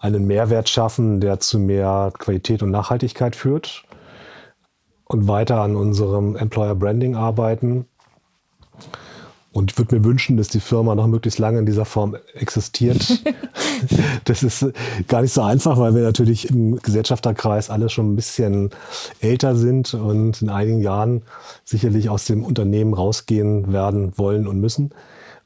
einen 0.00 0.26
Mehrwert 0.26 0.70
schaffen, 0.70 1.20
der 1.20 1.40
zu 1.40 1.58
mehr 1.58 2.10
Qualität 2.18 2.62
und 2.62 2.70
Nachhaltigkeit 2.70 3.36
führt. 3.36 3.84
Und 5.04 5.28
weiter 5.28 5.60
an 5.60 5.76
unserem 5.76 6.36
Employer 6.36 6.74
Branding 6.74 7.14
arbeiten. 7.14 7.86
Und 9.56 9.70
ich 9.70 9.78
würde 9.78 9.96
mir 9.96 10.04
wünschen, 10.04 10.36
dass 10.36 10.48
die 10.48 10.60
Firma 10.60 10.94
noch 10.94 11.06
möglichst 11.06 11.38
lange 11.38 11.60
in 11.60 11.64
dieser 11.64 11.86
Form 11.86 12.14
existiert. 12.34 13.24
das 14.24 14.42
ist 14.42 14.66
gar 15.08 15.22
nicht 15.22 15.32
so 15.32 15.40
einfach, 15.40 15.78
weil 15.78 15.94
wir 15.94 16.02
natürlich 16.02 16.50
im 16.50 16.76
Gesellschafterkreis 16.76 17.70
alle 17.70 17.88
schon 17.88 18.12
ein 18.12 18.16
bisschen 18.16 18.68
älter 19.20 19.56
sind 19.56 19.94
und 19.94 20.42
in 20.42 20.50
einigen 20.50 20.82
Jahren 20.82 21.22
sicherlich 21.64 22.10
aus 22.10 22.26
dem 22.26 22.44
Unternehmen 22.44 22.92
rausgehen 22.92 23.72
werden 23.72 24.12
wollen 24.18 24.46
und 24.46 24.60
müssen. 24.60 24.90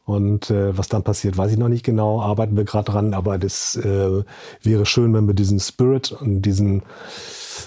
Und 0.07 0.51
äh, 0.51 0.77
was 0.77 0.89
dann 0.89 1.05
passiert, 1.05 1.37
weiß 1.37 1.53
ich 1.53 1.59
noch 1.59 1.69
nicht 1.69 1.85
genau, 1.85 2.21
arbeiten 2.21 2.57
wir 2.57 2.65
gerade 2.65 2.91
dran, 2.91 3.15
aber 3.15 3.39
das 3.39 3.77
äh, 3.77 4.25
wäre 4.61 4.87
schön, 4.87 5.15
wenn 5.15 5.29
wir 5.29 5.35
diesen 5.35 5.61
Spirit 5.61 6.11
und 6.11 6.43
diesen, 6.43 6.83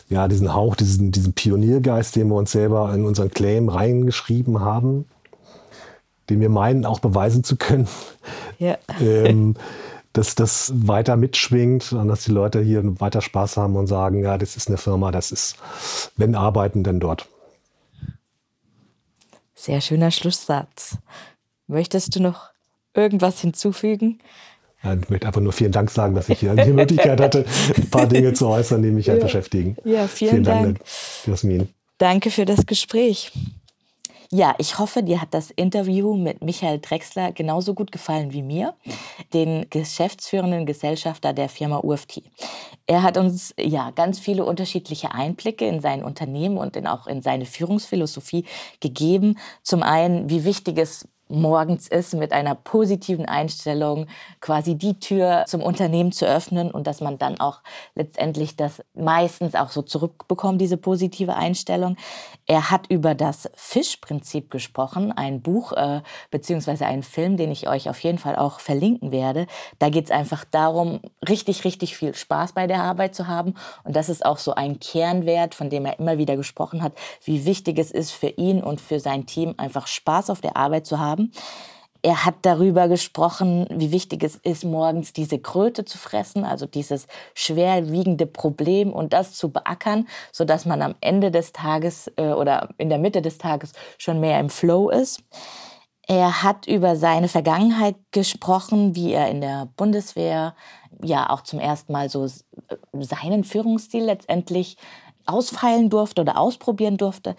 ja, 0.10 0.28
diesen 0.28 0.54
Hauch, 0.54 0.76
diesen, 0.76 1.10
diesen 1.10 1.32
Pioniergeist, 1.32 2.18
den 2.18 2.28
wir 2.28 2.36
uns 2.36 2.52
selber 2.52 2.94
in 2.94 3.06
unseren 3.06 3.32
Claim 3.32 3.70
reingeschrieben 3.70 4.60
haben, 4.60 5.06
den 6.30 6.40
wir 6.40 6.50
meinen, 6.50 6.86
auch 6.86 7.00
beweisen 7.00 7.44
zu 7.44 7.56
können, 7.56 7.88
Ja. 8.60 8.78
ähm, 9.02 9.56
dass 10.14 10.36
das 10.36 10.72
weiter 10.76 11.18
mitschwingt 11.18 11.92
und 11.94 12.08
dass 12.08 12.24
die 12.24 12.32
Leute 12.32 12.62
hier 12.62 12.82
weiter 13.02 13.22
Spaß 13.22 13.58
haben 13.58 13.76
und 13.76 13.88
sagen, 13.88 14.22
ja, 14.24 14.38
das 14.38 14.56
ist 14.56 14.68
eine 14.68 14.78
Firma, 14.78 15.12
das 15.12 15.32
ist, 15.32 15.56
wenn 16.18 16.36
arbeiten, 16.36 16.84
denn 16.84 17.00
dort. 17.00 17.28
Sehr 19.56 19.82
schöner 19.82 20.12
Schlusssatz. 20.12 20.98
Möchtest 21.68 22.16
du 22.16 22.22
noch 22.22 22.50
irgendwas 22.94 23.40
hinzufügen? 23.40 24.20
Ja, 24.84 24.94
Ich 24.94 25.10
möchte 25.10 25.26
einfach 25.26 25.42
nur 25.42 25.54
vielen 25.54 25.72
Dank 25.72 25.90
sagen, 25.90 26.14
dass 26.14 26.30
ich 26.30 26.40
hier 26.40 26.54
die 26.56 26.74
Möglichkeit 26.74 27.22
hatte, 27.22 27.46
ein 27.76 27.90
paar 27.90 28.06
Dinge 28.06 28.34
zu 28.34 28.48
äußern, 28.48 28.82
die 28.84 28.92
mich 28.92 29.10
halt 29.10 29.22
beschäftigen. 29.22 29.78
Ja, 29.86 30.08
vielen 30.08 30.44
Dank. 30.44 30.80
Jasmin. 31.26 31.70
Danke 31.98 32.30
für 32.32 32.46
das 32.46 32.66
Gespräch. 32.66 33.32
Ja, 34.36 34.56
ich 34.58 34.80
hoffe, 34.80 35.04
dir 35.04 35.22
hat 35.22 35.36
das 35.36 35.52
Interview 35.52 36.16
mit 36.16 36.44
Michael 36.44 36.80
Drexler 36.80 37.32
genauso 37.32 37.76
gut 37.76 37.92
gefallen 37.92 38.34
wie 38.34 38.42
mir, 38.42 38.74
den 39.32 39.68
geschäftsführenden 39.70 40.66
Gesellschafter 40.66 41.34
der 41.34 41.50
Firma 41.50 41.78
UFT. 41.84 42.24
Er 42.88 43.04
hat 43.04 43.20
uns 43.20 43.54
ja 43.60 43.92
ganz 43.92 44.18
viele 44.18 44.44
unterschiedliche 44.44 45.14
Einblicke 45.14 45.68
in 45.68 45.82
sein 45.82 46.04
Unternehmen 46.04 46.58
und 46.58 46.76
in, 46.76 46.88
auch 46.88 47.06
in 47.06 47.22
seine 47.22 47.46
Führungsphilosophie 47.46 48.46
gegeben. 48.80 49.38
Zum 49.62 49.84
einen, 49.84 50.28
wie 50.32 50.46
wichtig 50.46 50.80
es 50.80 51.08
morgens 51.34 51.88
ist, 51.88 52.14
mit 52.14 52.32
einer 52.32 52.56
positiven 52.56 53.26
Einstellung 53.26 54.08
quasi 54.40 54.76
die 54.76 55.00
Tür 55.00 55.44
zum 55.48 55.62
Unternehmen 55.62 56.12
zu 56.12 56.26
öffnen 56.26 56.72
und 56.72 56.88
dass 56.88 57.02
man 57.02 57.18
dann 57.18 57.40
auch 57.40 57.62
letztendlich 57.96 58.56
das 58.56 58.84
meistens 58.94 59.56
auch 59.56 59.70
so 59.70 59.82
zurückbekommt, 59.82 60.62
diese 60.62 60.78
positive 60.78 61.36
Einstellung. 61.36 61.98
Er 62.46 62.72
hat 62.72 62.88
über 62.88 63.16
das 63.16 63.50
Fischprinzip 63.56 64.52
gesprochen, 64.52 65.12
ein 65.12 65.42
Buch 65.42 65.72
äh, 65.74 66.02
beziehungsweise 66.30 66.86
einen 66.86 67.04
Film, 67.04 67.38
den 67.38 67.52
ich 67.52 67.68
euch 67.68 67.90
auf 67.90 68.00
jeden 68.00 68.18
Fall 68.18 68.36
auch 68.36 68.60
verlinken 68.60 69.12
werde. 69.12 69.48
Da 69.80 69.90
geht 69.90 70.06
es 70.06 70.12
einfach 70.12 70.46
darum, 70.46 71.00
richtig, 71.28 71.64
richtig 71.64 71.96
viel 71.96 72.14
Spaß 72.14 72.52
bei 72.54 72.68
der 72.68 72.84
Arbeit 72.84 73.16
zu 73.16 73.28
haben. 73.28 73.56
Und 73.84 73.96
das 73.96 74.10
ist 74.10 74.26
auch 74.26 74.38
so 74.38 74.54
ein 74.56 74.80
Kernwert, 74.80 75.56
von 75.56 75.70
dem 75.70 75.86
er 75.86 76.00
immer 76.00 76.18
wieder 76.18 76.36
gesprochen 76.36 76.84
hat, 76.84 76.94
wie 77.24 77.46
wichtig 77.46 77.80
es 77.80 77.92
ist 77.92 78.12
für 78.12 78.28
ihn 78.28 78.62
und 78.62 78.82
für 78.82 79.00
sein 79.00 79.26
Team, 79.26 79.56
einfach 79.58 79.88
Spaß 79.88 80.30
auf 80.30 80.42
der 80.42 80.58
Arbeit 80.58 80.86
zu 80.86 81.00
haben. 81.00 81.23
Er 82.06 82.26
hat 82.26 82.36
darüber 82.42 82.90
gesprochen, 82.90 83.66
wie 83.70 83.94
wichtig 83.94 84.24
es 84.24 84.36
ist, 84.36 84.66
morgens 84.66 85.14
diese 85.14 85.40
Kröte 85.40 85.86
zu 85.86 85.98
fressen, 85.98 86.44
also 86.44 86.66
dieses 86.66 87.08
schwerwiegende 87.34 88.26
Problem 88.26 88.92
und 88.92 89.14
das 89.14 89.36
zu 89.36 89.50
beackern, 89.50 90.10
sodass 90.34 90.66
man 90.66 90.82
am 90.82 90.96
Ende 91.00 91.32
des 91.32 91.54
Tages 91.54 92.12
äh, 92.18 92.34
oder 92.34 92.70
in 92.78 92.90
der 92.90 92.98
Mitte 92.98 93.22
des 93.22 93.38
Tages 93.38 93.72
schon 93.98 94.20
mehr 94.20 94.42
im 94.42 94.50
Flow 94.50 94.90
ist. 94.90 95.24
Er 96.06 96.44
hat 96.44 96.68
über 96.68 96.98
seine 96.98 97.30
Vergangenheit 97.30 97.96
gesprochen, 98.12 98.96
wie 98.96 99.14
er 99.14 99.30
in 99.30 99.40
der 99.40 99.70
Bundeswehr 99.78 100.56
ja 101.02 101.30
auch 101.30 101.42
zum 101.42 101.60
ersten 101.60 101.94
Mal 101.94 102.10
so 102.10 102.28
seinen 102.92 103.46
Führungsstil 103.46 104.04
letztendlich 104.04 104.76
ausfeilen 105.26 105.90
durfte 105.90 106.22
oder 106.22 106.38
ausprobieren 106.38 106.98
durfte. 106.98 107.36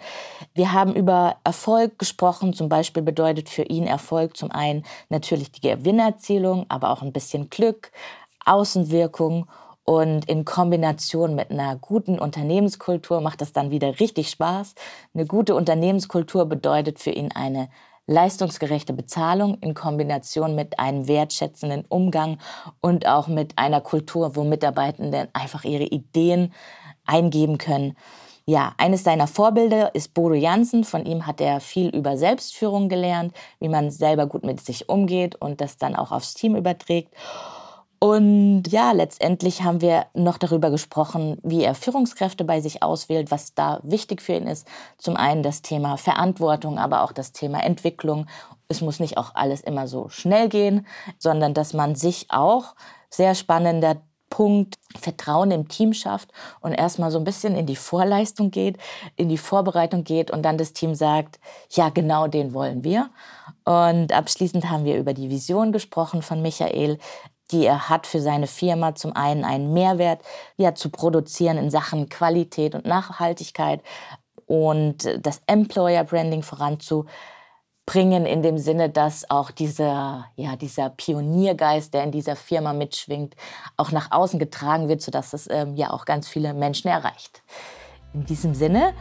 Wir 0.53 0.73
haben 0.73 0.93
über 0.95 1.37
Erfolg 1.43 1.99
gesprochen. 1.99 2.53
Zum 2.53 2.69
Beispiel 2.69 3.03
bedeutet 3.03 3.49
für 3.49 3.63
ihn 3.63 3.87
Erfolg 3.87 4.37
zum 4.37 4.51
einen 4.51 4.83
natürlich 5.09 5.51
die 5.51 5.61
Gewinnerzielung, 5.61 6.65
aber 6.69 6.91
auch 6.91 7.01
ein 7.01 7.13
bisschen 7.13 7.49
Glück, 7.49 7.91
Außenwirkung 8.45 9.47
und 9.85 10.25
in 10.25 10.45
Kombination 10.45 11.35
mit 11.35 11.51
einer 11.51 11.75
guten 11.75 12.17
Unternehmenskultur 12.17 13.21
macht 13.21 13.41
das 13.41 13.53
dann 13.53 13.69
wieder 13.69 13.99
richtig 13.99 14.29
Spaß. 14.29 14.73
Eine 15.13 15.25
gute 15.27 15.53
Unternehmenskultur 15.53 16.45
bedeutet 16.45 16.99
für 16.99 17.11
ihn 17.11 17.31
eine 17.31 17.69
leistungsgerechte 18.07 18.93
Bezahlung 18.93 19.57
in 19.61 19.73
Kombination 19.73 20.55
mit 20.55 20.79
einem 20.79 21.07
wertschätzenden 21.07 21.85
Umgang 21.87 22.37
und 22.81 23.07
auch 23.07 23.27
mit 23.27 23.57
einer 23.57 23.81
Kultur, 23.81 24.35
wo 24.35 24.43
Mitarbeitende 24.43 25.29
einfach 25.33 25.63
ihre 25.63 25.85
Ideen 25.85 26.53
eingeben 27.05 27.57
können. 27.57 27.95
Ja, 28.47 28.73
eines 28.77 29.03
seiner 29.03 29.25
Vorbilder 29.25 29.95
ist 29.95 30.13
Bodo 30.13 30.35
Jansen. 30.35 30.83
Von 30.83 31.05
ihm 31.05 31.25
hat 31.25 31.41
er 31.41 31.59
viel 31.59 31.89
über 31.89 32.15
Selbstführung 32.15 32.89
gelernt, 32.89 33.33
wie 33.59 33.69
man 33.69 33.89
selber 33.89 34.27
gut 34.27 34.43
mit 34.43 34.61
sich 34.61 34.87
umgeht 34.87 35.35
und 35.35 35.61
das 35.61 35.77
dann 35.77 35.95
auch 35.95 36.11
aufs 36.11 36.35
Team 36.35 36.55
überträgt. 36.55 37.11
Und 37.97 38.65
ja, 38.67 38.91
letztendlich 38.91 39.63
haben 39.63 39.81
wir 39.81 40.05
noch 40.13 40.37
darüber 40.37 40.69
gesprochen, 40.69 41.39
wie 41.41 41.63
er 41.63 41.73
Führungskräfte 41.73 42.43
bei 42.43 42.61
sich 42.61 42.83
auswählt, 42.83 43.31
was 43.31 43.55
da 43.55 43.79
wichtig 43.81 44.21
für 44.21 44.33
ihn 44.33 44.45
ist. 44.45 44.67
Zum 44.99 45.15
einen 45.15 45.41
das 45.41 45.63
Thema 45.63 45.97
Verantwortung, 45.97 46.77
aber 46.77 47.01
auch 47.01 47.13
das 47.13 47.31
Thema 47.31 47.63
Entwicklung. 47.63 48.27
Es 48.67 48.81
muss 48.81 48.99
nicht 48.99 49.17
auch 49.17 49.33
alles 49.33 49.61
immer 49.61 49.87
so 49.87 50.09
schnell 50.09 50.49
gehen, 50.49 50.85
sondern 51.17 51.55
dass 51.55 51.73
man 51.73 51.95
sich 51.95 52.27
auch 52.29 52.75
sehr 53.09 53.33
spannender 53.33 53.97
Punkt 54.35 54.75
Vertrauen 54.99 55.49
im 55.51 55.69
Team 55.69 55.93
schafft 55.93 56.29
und 56.59 56.73
erstmal 56.73 57.09
so 57.09 57.17
ein 57.17 57.23
bisschen 57.23 57.55
in 57.55 57.65
die 57.65 57.77
Vorleistung 57.77 58.51
geht, 58.51 58.77
in 59.15 59.29
die 59.29 59.37
Vorbereitung 59.37 60.03
geht 60.03 60.29
und 60.29 60.43
dann 60.43 60.57
das 60.57 60.73
Team 60.73 60.93
sagt, 60.93 61.39
ja, 61.69 61.87
genau 61.87 62.27
den 62.27 62.53
wollen 62.53 62.83
wir. 62.83 63.09
Und 63.63 64.11
abschließend 64.11 64.69
haben 64.69 64.83
wir 64.83 64.97
über 64.97 65.13
die 65.13 65.29
Vision 65.29 65.71
gesprochen 65.71 66.21
von 66.21 66.41
Michael, 66.41 66.99
die 67.51 67.65
er 67.65 67.87
hat 67.87 68.07
für 68.07 68.19
seine 68.19 68.47
Firma, 68.47 68.93
zum 68.93 69.15
einen 69.15 69.45
einen 69.45 69.71
Mehrwert 69.71 70.21
ja, 70.57 70.75
zu 70.75 70.89
produzieren 70.89 71.57
in 71.57 71.69
Sachen 71.69 72.09
Qualität 72.09 72.75
und 72.75 72.85
Nachhaltigkeit 72.85 73.81
und 74.47 75.17
das 75.17 75.43
Employer 75.47 76.03
Branding 76.03 76.43
voranzubringen, 76.43 77.09
in 78.25 78.41
dem 78.41 78.57
Sinne, 78.57 78.89
dass 78.89 79.29
auch 79.29 79.51
dieser, 79.51 80.25
ja, 80.35 80.55
dieser 80.55 80.89
Pioniergeist, 80.89 81.93
der 81.93 82.03
in 82.03 82.11
dieser 82.11 82.35
Firma 82.35 82.73
mitschwingt, 82.73 83.35
auch 83.77 83.91
nach 83.91 84.11
außen 84.11 84.39
getragen 84.39 84.89
wird, 84.89 85.01
sodass 85.01 85.33
es 85.33 85.47
ähm, 85.49 85.75
ja 85.75 85.91
auch 85.91 86.05
ganz 86.05 86.27
viele 86.27 86.53
Menschen 86.53 86.89
erreicht. 86.89 87.43
In 88.13 88.25
diesem 88.25 88.55
Sinne 88.55 88.93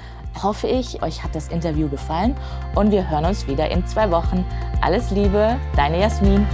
hoffe 0.42 0.66
ich, 0.66 1.02
euch 1.02 1.22
hat 1.22 1.34
das 1.34 1.48
Interview 1.48 1.88
gefallen 1.88 2.36
und 2.74 2.90
wir 2.90 3.08
hören 3.08 3.24
uns 3.24 3.46
wieder 3.46 3.70
in 3.70 3.86
zwei 3.86 4.10
Wochen. 4.10 4.44
Alles 4.80 5.10
Liebe, 5.10 5.56
deine 5.76 6.00
Jasmin. 6.00 6.46